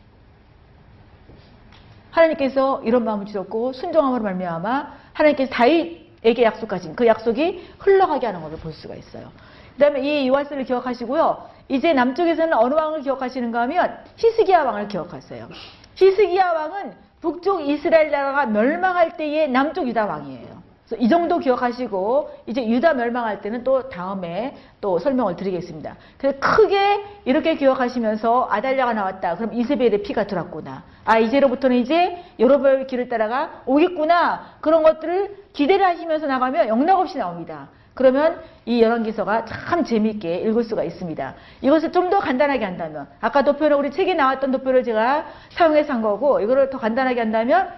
하나님께서 2.12 2.82
이런 2.84 3.04
마음을 3.04 3.26
주셨고 3.26 3.74
순종함으로 3.74 4.24
말미암아 4.24 4.94
하나님께서 5.14 5.52
다윗에게 5.52 6.44
약속하신 6.44 6.96
그 6.96 7.06
약속이 7.06 7.68
흘러가게 7.80 8.26
하는 8.26 8.42
것을 8.42 8.58
볼 8.58 8.72
수가 8.72 8.96
있어요. 8.96 9.32
그 9.74 9.80
다음에 9.80 10.02
이 10.02 10.28
요하스를 10.28 10.64
기억하시고요. 10.64 11.50
이제 11.68 11.94
남쪽에서는 11.94 12.54
어느 12.54 12.74
왕을 12.74 13.02
기억하시는가 13.02 13.62
하면 13.62 13.98
히스기야 14.16 14.64
왕을 14.64 14.88
기억하세요. 14.88 15.50
히스기야 15.96 16.52
왕은 16.52 16.94
북쪽 17.22 17.68
이스라엘 17.68 18.12
나라가 18.12 18.46
멸망할 18.46 19.18
때의 19.18 19.50
남쪽 19.50 19.88
유다 19.88 20.06
왕이에요. 20.06 20.65
그래서 20.88 21.04
이 21.04 21.10
정도 21.10 21.40
기억하시고 21.40 22.30
이제 22.46 22.66
유다 22.68 22.94
멸망할 22.94 23.42
때는 23.42 23.64
또 23.64 23.90
다음에 23.90 24.56
또 24.82 25.00
설명을 25.00 25.36
드리겠습니다. 25.36 25.96
그래서 26.18 26.38
크게 26.40 27.04
이렇게 27.26 27.56
기억하시면서 27.56 28.48
아달랴가 28.52 28.94
나왔다. 28.94 29.36
그럼 29.36 29.54
이세벨의 29.54 30.04
피가 30.04 30.28
들었구나. 30.28 30.84
아 31.04 31.18
이제로부터는 31.18 31.78
이제 31.78 32.24
여러분의 32.40 32.88
길을 32.88 33.10
따라가 33.10 33.64
오겠구나. 33.66 34.58
그런 34.62 34.84
것들을 34.84 35.46
기대를 35.54 35.86
하시면서 35.86 36.28
나가면 36.28 36.68
영락없이 36.68 37.18
나옵니다. 37.18 37.70
그러면 37.96 38.42
이 38.66 38.82
열왕기서가 38.82 39.46
참 39.46 39.86
재미있게 39.86 40.40
읽을 40.40 40.66
수가 40.66 40.84
있습니다. 40.84 41.34
이것을 41.62 41.92
좀 41.92 42.10
더 42.10 42.20
간단하게 42.20 42.64
한다면 42.64 43.08
아까 43.22 43.44
도표를 43.44 43.76
우리 43.78 43.90
책에 43.90 44.14
나왔던 44.14 44.52
도표를 44.52 44.84
제가 44.84 45.26
사용해서 45.50 45.94
한 45.94 46.02
거고 46.04 46.40
이거를 46.42 46.70
더 46.70 46.78
간단하게 46.78 47.22
한다면 47.22 47.70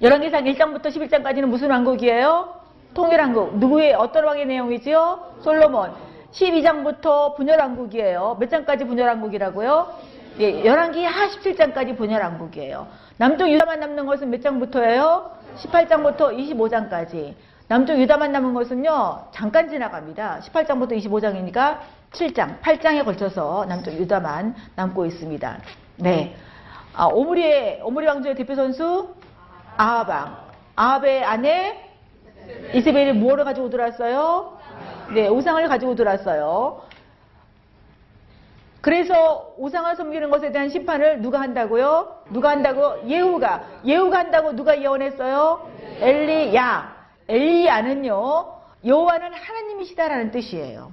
열왕기상 0.00 0.44
1장부터 0.44 0.86
11장까지는 0.86 1.46
무슨 1.46 1.70
왕국이에요? 1.70 2.54
통일왕국. 2.94 3.58
누구의 3.58 3.94
어떤 3.94 4.24
왕의 4.24 4.46
내용이지요? 4.46 5.36
솔로몬. 5.40 5.92
12장부터 6.32 7.36
분열왕국이에요. 7.36 8.36
몇 8.38 8.50
장까지 8.50 8.84
분열왕국이라고요? 8.84 9.94
예, 10.40 10.64
열왕기 10.64 11.04
하 11.04 11.28
17장까지 11.28 11.96
분열왕국이에요. 11.96 12.86
남쪽 13.16 13.50
유다만 13.50 13.80
남는 13.80 14.06
것은 14.06 14.30
몇 14.30 14.40
장부터예요? 14.42 15.32
18장부터 15.56 16.36
25장까지. 16.36 17.34
남쪽 17.66 17.98
유다만 17.98 18.32
남은 18.32 18.54
것은요, 18.54 19.26
잠깐 19.32 19.68
지나갑니다. 19.68 20.40
18장부터 20.40 20.92
25장이니까 20.92 21.78
7장, 22.12 22.60
8장에 22.60 23.04
걸쳐서 23.04 23.66
남쪽 23.68 23.92
유다만 23.92 24.54
남고 24.76 25.04
있습니다. 25.06 25.58
네. 25.96 26.34
아, 26.94 27.06
오므리의, 27.06 27.80
오므리 27.84 28.06
왕조의 28.06 28.36
대표 28.36 28.54
선수, 28.54 29.14
아합왕. 29.78 30.36
아합의 30.74 31.24
아내, 31.24 31.84
이세벨이 32.74 33.12
무엇을 33.12 33.44
가지고 33.44 33.70
들어왔어요? 33.70 34.58
네, 35.14 35.28
우상을 35.28 35.66
가지고 35.68 35.94
들어왔어요. 35.94 36.82
그래서 38.80 39.54
우상을 39.56 39.96
섬기는 39.96 40.30
것에 40.30 40.52
대한 40.52 40.68
심판을 40.68 41.20
누가 41.20 41.40
한다고요? 41.40 42.22
누가 42.30 42.50
한다고? 42.50 43.08
예후가. 43.08 43.64
예후가 43.84 44.18
한다고 44.18 44.52
누가 44.54 44.80
예언했어요? 44.80 45.70
엘리야. 46.00 46.96
엘리야는요, 47.28 48.46
여호와는 48.84 49.34
하나님이시다라는 49.34 50.30
뜻이에요. 50.30 50.92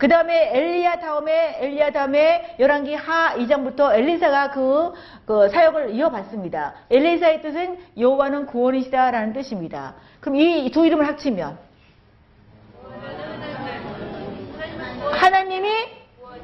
그 0.00 0.08
다음에 0.08 0.56
엘리야 0.56 0.98
다음에 0.98 1.58
엘리야 1.60 1.90
다음에 1.90 2.56
열왕기 2.58 2.94
하 2.94 3.34
2장부터 3.36 3.94
엘리사가 3.94 4.50
그, 4.50 4.94
그 5.26 5.50
사역을 5.50 5.90
이어받습니다. 5.90 6.74
엘리사의 6.90 7.42
뜻은 7.42 7.78
여호와는 7.98 8.46
구원이시다라는 8.46 9.34
뜻입니다. 9.34 9.94
그럼 10.20 10.36
이 10.36 10.70
두 10.70 10.86
이름을 10.86 11.06
합치면 11.06 11.58
하나님이 15.12 15.68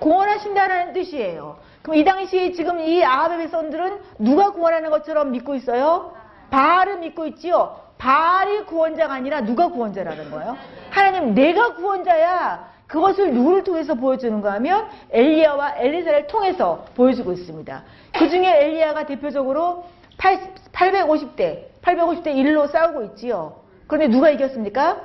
구원하신다라는 0.01 0.93
뜻이에요. 0.93 1.57
그럼 1.81 1.97
이 1.97 2.05
당시에 2.05 2.53
지금 2.53 2.79
이 2.81 3.03
아합의 3.03 3.39
백성들은 3.39 4.01
누가 4.19 4.51
구원하는 4.51 4.91
것처럼 4.91 5.31
믿고 5.31 5.55
있어요? 5.55 6.13
바알을 6.51 6.99
믿고 6.99 7.25
있지요. 7.29 7.81
바알이 7.97 8.67
구원자가 8.67 9.15
아니라 9.15 9.41
누가 9.41 9.69
구원자라는 9.69 10.31
거예요? 10.31 10.59
하나님 10.91 11.35
내가 11.35 11.75
구원자야. 11.75 12.76
그것을 12.87 13.33
누구를 13.35 13.65
통해서 13.65 13.95
보여주는가 13.95 14.53
하면 14.55 14.89
엘리야와 15.11 15.77
엘리사를 15.79 16.27
통해서 16.29 16.85
보여주고 16.95 17.33
있습니다. 17.33 17.83
그 18.17 18.29
중에 18.29 18.65
엘리야가 18.65 19.07
대표적으로 19.07 19.85
850대, 20.19 21.65
850대 21.83 22.27
1로 22.27 22.71
싸우고 22.71 23.03
있지요. 23.05 23.57
그런데 23.87 24.09
누가 24.09 24.31
이겼습니까? 24.31 25.01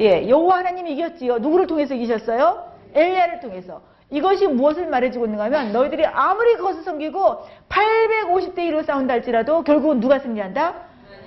예, 0.00 0.28
여호와 0.28 0.58
하나님이 0.58 0.92
이겼지요. 0.92 1.38
누구를 1.38 1.66
통해서 1.66 1.94
이기셨어요? 1.94 2.64
엘리야를 2.94 3.40
통해서. 3.40 3.80
이것이 4.10 4.46
무엇을 4.46 4.86
말해주고 4.86 5.26
있는가 5.26 5.44
하면 5.44 5.72
너희들이 5.72 6.06
아무리 6.06 6.54
그것을 6.54 6.82
섬기고 6.82 7.42
850대 7.68 8.58
1로 8.58 8.84
싸운다 8.86 9.14
할지라도 9.14 9.62
결국은 9.62 10.00
누가 10.00 10.18
승리한다? 10.18 10.74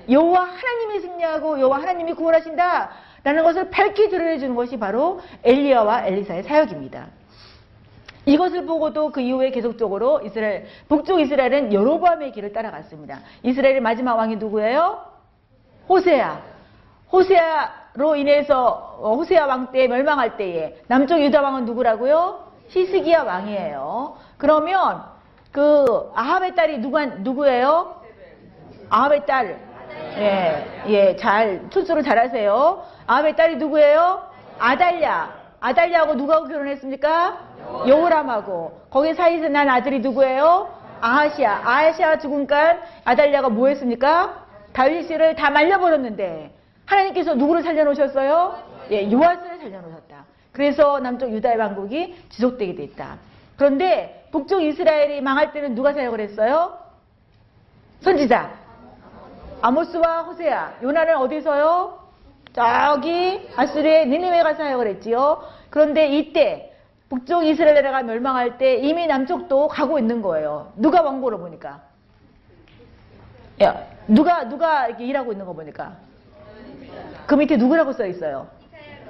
여호와 0.09 0.41
하나님이 0.41 0.99
승리하고 1.01 1.59
여호와 1.59 1.81
하나님이 1.81 2.13
구원하신다. 2.13 2.89
라는 3.23 3.43
것을 3.43 3.69
밝히 3.69 4.09
드러내 4.09 4.39
주는 4.39 4.55
것이 4.55 4.77
바로 4.77 5.21
엘리야와 5.43 6.07
엘리사의 6.07 6.43
사역입니다. 6.43 7.07
이것을 8.25 8.65
보고도 8.65 9.11
그 9.11 9.21
이후에 9.21 9.51
계속적으로 9.51 10.21
이스라엘 10.21 10.65
북쪽 10.87 11.19
이스라엘은 11.19 11.73
여로보암의 11.73 12.31
길을 12.31 12.53
따라갔습니다. 12.53 13.19
이스라엘의 13.43 13.81
마지막 13.81 14.15
왕이 14.15 14.35
누구예요? 14.37 15.03
호세아. 15.89 16.41
호세아로 17.11 18.15
인해서 18.15 18.97
어, 19.01 19.15
호세아 19.15 19.45
왕때 19.47 19.87
멸망할 19.87 20.37
때에 20.37 20.77
남쪽 20.87 21.21
유다 21.21 21.41
왕은 21.41 21.65
누구라고요? 21.65 22.51
히스기야 22.69 23.23
왕이에요. 23.23 24.15
그러면 24.37 25.03
그 25.51 26.11
아합의 26.15 26.55
딸이 26.55 26.77
누가 26.77 27.05
누구예요? 27.05 28.01
아합의 28.89 29.25
딸. 29.25 29.59
예, 30.17 30.83
예, 30.87 31.15
잘 31.15 31.69
촌수를 31.69 32.03
잘하세요. 32.03 32.83
아합의 33.11 33.35
딸이 33.35 33.57
누구예요? 33.57 34.23
아달랴. 34.57 35.33
아달랴하고 35.59 36.15
누가 36.15 36.41
결혼했습니까? 36.43 37.85
여호람하고. 37.85 38.83
거기 38.89 39.13
사이에서 39.13 39.49
난 39.49 39.67
아들이 39.67 39.99
누구예요? 39.99 40.73
아하시아. 41.01 41.61
아하시아 41.65 42.19
죽은간 42.19 42.79
아달랴가 43.03 43.49
뭐 43.49 43.67
했습니까? 43.67 44.45
다윗을 44.71 45.35
다 45.35 45.49
말려버렸는데 45.49 46.53
하나님께서 46.85 47.35
누구를 47.35 47.63
살려놓으셨어요? 47.63 48.57
예, 48.91 49.11
요아스를 49.11 49.57
살려놓으셨다. 49.57 50.25
그래서 50.53 50.99
남쪽 50.99 51.33
유다의 51.33 51.57
왕국이 51.57 52.15
지속되게 52.29 52.75
됐다. 52.75 53.17
그런데 53.57 54.25
북쪽 54.31 54.63
이스라엘이 54.63 55.19
망할 55.19 55.51
때는 55.51 55.75
누가 55.75 55.91
사역을 55.91 56.21
했어요? 56.21 56.77
선지자. 57.99 58.51
아모스와 59.61 60.21
호세아. 60.21 60.75
요나는 60.81 61.17
어디서요? 61.17 61.99
저기 62.53 63.49
아수르의 63.55 64.07
니니웨가 64.07 64.55
사역을 64.55 64.87
했지요. 64.87 65.43
그런데 65.69 66.07
이때 66.07 66.73
북쪽 67.09 67.45
이스라엘가 67.45 68.03
멸망할 68.03 68.57
때 68.57 68.75
이미 68.75 69.07
남쪽도 69.07 69.67
가고 69.67 69.99
있는 69.99 70.21
거예요. 70.21 70.71
누가 70.75 71.01
왕고로 71.01 71.39
보니까? 71.39 71.81
야, 73.61 73.83
누가 74.07 74.47
누가 74.47 74.87
이렇게 74.87 75.05
일하고 75.05 75.31
있는 75.31 75.45
거 75.45 75.53
보니까? 75.53 75.97
그 77.27 77.35
밑에 77.35 77.57
누구라고 77.57 77.93
써 77.93 78.05
있어요? 78.05 78.47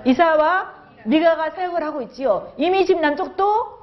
이사와 0.05 0.73
미가가 1.05 1.51
사역을 1.51 1.83
하고 1.83 2.01
있지요. 2.03 2.53
이미 2.57 2.85
지금 2.85 3.01
남쪽도 3.01 3.81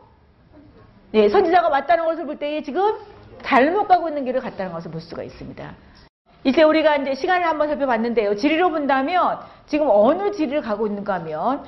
네, 1.13 1.29
선지자가 1.29 1.69
왔다는 1.69 2.05
것을 2.05 2.27
볼 2.27 2.39
때에 2.39 2.63
지금 2.63 2.95
잘못 3.43 3.89
가고 3.89 4.09
있는 4.09 4.25
길을 4.25 4.41
갔다는 4.41 4.73
것을 4.73 4.91
볼 4.91 5.01
수가 5.01 5.23
있습니다. 5.23 5.75
이제 6.45 6.63
우리가 6.63 6.97
이제 6.97 7.15
시간을 7.15 7.47
한번 7.47 7.69
살펴봤는데요. 7.69 8.37
지리로 8.37 8.71
본다면 8.71 9.39
지금 9.67 9.89
어느 9.91 10.31
지리를 10.33 10.61
가고 10.63 10.87
있는가 10.87 11.15
하면 11.15 11.65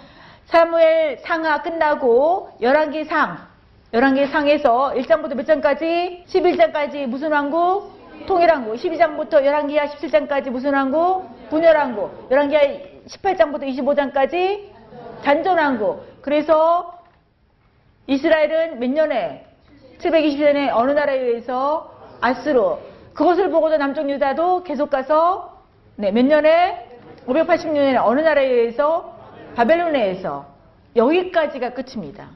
사무엘 0.46 1.18
상하 1.18 1.62
끝나고 1.62 2.50
11개 2.60 3.06
상, 3.06 3.38
11개 3.92 4.30
상에서 4.30 4.92
1장부터 4.96 5.34
몇 5.34 5.46
장까지? 5.46 6.24
11장까지 6.28 7.06
무슨 7.06 7.32
왕국? 7.32 8.00
통일왕국. 8.26 8.74
12장부터 8.74 9.42
11기야 9.42 9.88
17장까지 9.88 10.50
무슨 10.50 10.74
왕국? 10.74 11.28
분열왕국. 11.50 12.30
11기야 12.30 13.06
18장부터 13.06 13.62
25장까지 13.64 14.70
잔존왕국. 15.22 16.22
그래서 16.22 16.98
이스라엘은 18.06 18.78
몇 18.78 18.90
년에? 18.90 19.46
720년에 19.98 20.70
어느 20.72 20.92
나라에 20.92 21.18
의해서 21.18 21.92
아스로 22.20 22.89
그것을 23.20 23.50
보고도 23.50 23.76
남쪽 23.76 24.08
유다도 24.08 24.62
계속 24.62 24.88
가서 24.88 25.60
네, 25.96 26.10
몇 26.10 26.24
년에 26.24 26.88
580년에 27.26 28.00
어느 28.02 28.20
나라에 28.20 28.46
의해서 28.46 29.14
바벨론에 29.54 30.04
의해서 30.04 30.46
여기까지가 30.96 31.74
끝입니다. 31.74 32.28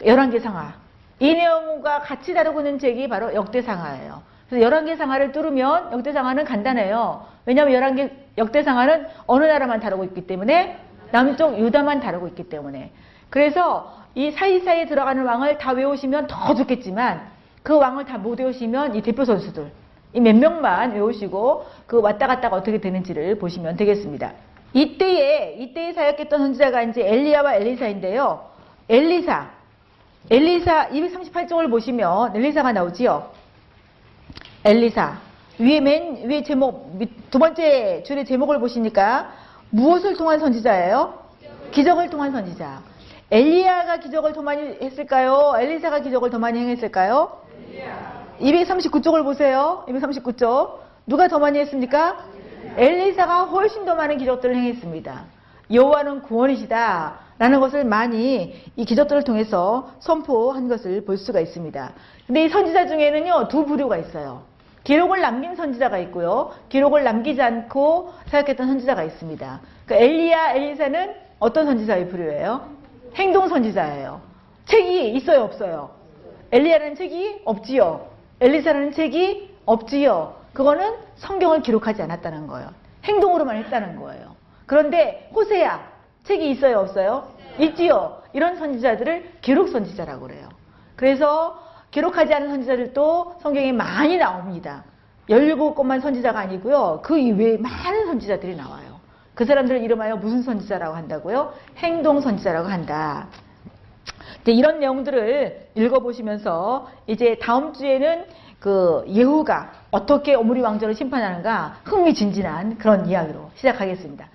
11개 0.00 0.38
상하. 0.38 0.74
이 1.18 1.32
내용과 1.32 2.00
같이 2.00 2.34
다루고 2.34 2.60
있는 2.60 2.78
책이 2.78 3.08
바로 3.08 3.32
역대상하예요. 3.32 4.22
그래서 4.50 4.68
11개 4.68 4.98
상하를 4.98 5.32
뚫으면 5.32 5.90
역대상하는 5.92 6.44
간단해요. 6.44 7.24
왜냐하면 7.46 7.80
11개 7.80 8.10
역대상하는 8.36 9.06
어느 9.26 9.44
나라만 9.46 9.80
다루고 9.80 10.04
있기 10.04 10.26
때문에 10.26 10.78
남쪽 11.10 11.58
유다만 11.58 12.00
다루고 12.00 12.28
있기 12.28 12.50
때문에 12.50 12.92
그래서 13.30 13.96
이 14.14 14.30
사이사이에 14.30 14.84
들어가는 14.88 15.24
왕을 15.24 15.56
다 15.56 15.72
외우시면 15.72 16.26
더 16.26 16.54
좋겠지만 16.54 17.28
그 17.62 17.78
왕을 17.78 18.04
다 18.04 18.18
못 18.18 18.38
외우시면 18.38 18.94
이 18.94 19.00
대표 19.00 19.24
선수들 19.24 19.72
이 20.16 20.20
몇 20.20 20.34
명만 20.34 20.92
외우시고 20.92 21.66
그 21.86 22.00
왔다 22.00 22.26
갔다가 22.26 22.56
어떻게 22.56 22.80
되는지를 22.80 23.38
보시면 23.38 23.76
되겠습니다. 23.76 24.32
이때에 24.72 25.56
이때에 25.58 25.92
사역했던 25.92 26.38
선지자가 26.40 26.82
이제 26.84 27.06
엘리야와 27.06 27.56
엘리사인데요. 27.56 28.46
엘리사 28.88 29.50
엘리사 30.30 30.88
238쪽을 30.88 31.70
보시면 31.70 32.34
엘리사가 32.34 32.72
나오지요. 32.72 33.30
엘리사 34.64 35.18
위에 35.58 35.80
맨 35.80 36.26
위에 36.28 36.42
제목 36.42 36.98
두 37.30 37.38
번째 37.38 38.02
줄의 38.02 38.24
제목을 38.24 38.58
보시니까 38.58 39.32
무엇을 39.70 40.16
통한 40.16 40.38
선지자예요? 40.40 41.26
기적을 41.72 42.08
통한 42.08 42.32
선지자. 42.32 42.80
엘리야가 43.30 43.98
기적을 43.98 44.32
더 44.32 44.40
많이 44.40 44.62
했을까요? 44.80 45.54
엘리사가 45.58 46.00
기적을 46.00 46.30
더 46.30 46.38
많이 46.38 46.58
행했을까요? 46.60 47.40
239쪽을 48.40 49.24
보세요. 49.24 49.84
239쪽. 49.88 50.78
누가 51.06 51.28
더 51.28 51.38
많이 51.38 51.58
했습니까? 51.60 52.26
엘리사가 52.76 53.44
훨씬 53.44 53.84
더 53.84 53.94
많은 53.94 54.18
기적들을 54.18 54.54
행했습니다. 54.54 55.24
여호와는 55.72 56.22
구원이시다. 56.22 57.26
라는 57.38 57.60
것을 57.60 57.84
많이 57.84 58.54
이 58.76 58.84
기적들을 58.84 59.24
통해서 59.24 59.90
선포한 60.00 60.68
것을 60.68 61.04
볼 61.04 61.18
수가 61.18 61.40
있습니다. 61.40 61.92
근데 62.26 62.44
이 62.44 62.48
선지자 62.48 62.86
중에는요, 62.86 63.48
두 63.48 63.66
부류가 63.66 63.98
있어요. 63.98 64.42
기록을 64.84 65.20
남긴 65.20 65.54
선지자가 65.54 65.98
있고요. 65.98 66.52
기록을 66.68 67.04
남기지 67.04 67.42
않고 67.42 68.12
사역했던 68.28 68.68
선지자가 68.68 69.02
있습니다. 69.02 69.60
그 69.86 69.94
엘리야, 69.94 70.52
엘리사는 70.54 71.14
어떤 71.38 71.66
선지자의 71.66 72.08
부류예요? 72.08 72.68
행동 73.16 73.48
선지자예요. 73.48 74.20
책이 74.66 75.10
있어요, 75.10 75.42
없어요? 75.42 75.90
엘리야라는 76.52 76.94
책이 76.94 77.42
없지요. 77.44 78.15
엘리사라는 78.40 78.92
책이 78.92 79.56
없지요. 79.64 80.34
그거는 80.52 80.94
성경을 81.16 81.62
기록하지 81.62 82.02
않았다는 82.02 82.46
거예요. 82.46 82.70
행동으로만 83.04 83.56
했다는 83.56 83.96
거예요. 83.96 84.36
그런데 84.66 85.30
호세야 85.34 85.80
책이 86.24 86.50
있어요, 86.50 86.78
없어요? 86.80 87.28
있지요. 87.58 88.22
이런 88.32 88.56
선지자들을 88.56 89.38
기록 89.40 89.68
선지자라고 89.68 90.26
그래요. 90.26 90.48
그래서 90.96 91.62
기록하지 91.90 92.34
않은 92.34 92.48
선지자들도 92.48 93.36
성경에 93.40 93.72
많이 93.72 94.18
나옵니다. 94.18 94.84
17곳만 95.30 96.02
선지자가 96.02 96.38
아니고요. 96.40 97.00
그 97.02 97.18
이외에 97.18 97.56
많은 97.56 98.06
선지자들이 98.06 98.56
나와요. 98.56 99.00
그 99.34 99.44
사람들을 99.44 99.82
이름하여 99.82 100.16
무슨 100.16 100.42
선지자라고 100.42 100.94
한다고요? 100.94 101.52
행동 101.78 102.20
선지자라고 102.20 102.68
한다. 102.68 103.28
이런 104.52 104.80
내용들을 104.80 105.70
읽어보시면서 105.74 106.88
이제 107.06 107.38
다음 107.40 107.72
주에는 107.72 108.24
그 108.58 109.04
예후가 109.08 109.72
어떻게 109.90 110.34
오므리 110.34 110.60
왕조를 110.60 110.94
심판하는가 110.94 111.80
흥미진진한 111.84 112.78
그런 112.78 113.06
이야기로 113.06 113.50
시작하겠습니다. 113.56 114.28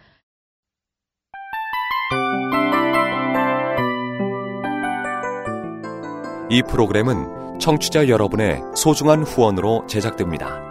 이 6.50 6.62
프로그램은 6.64 7.60
청취자 7.60 8.10
여러분의 8.10 8.62
소중한 8.76 9.24
후원으로 9.24 9.86
제작됩니다. 9.88 10.71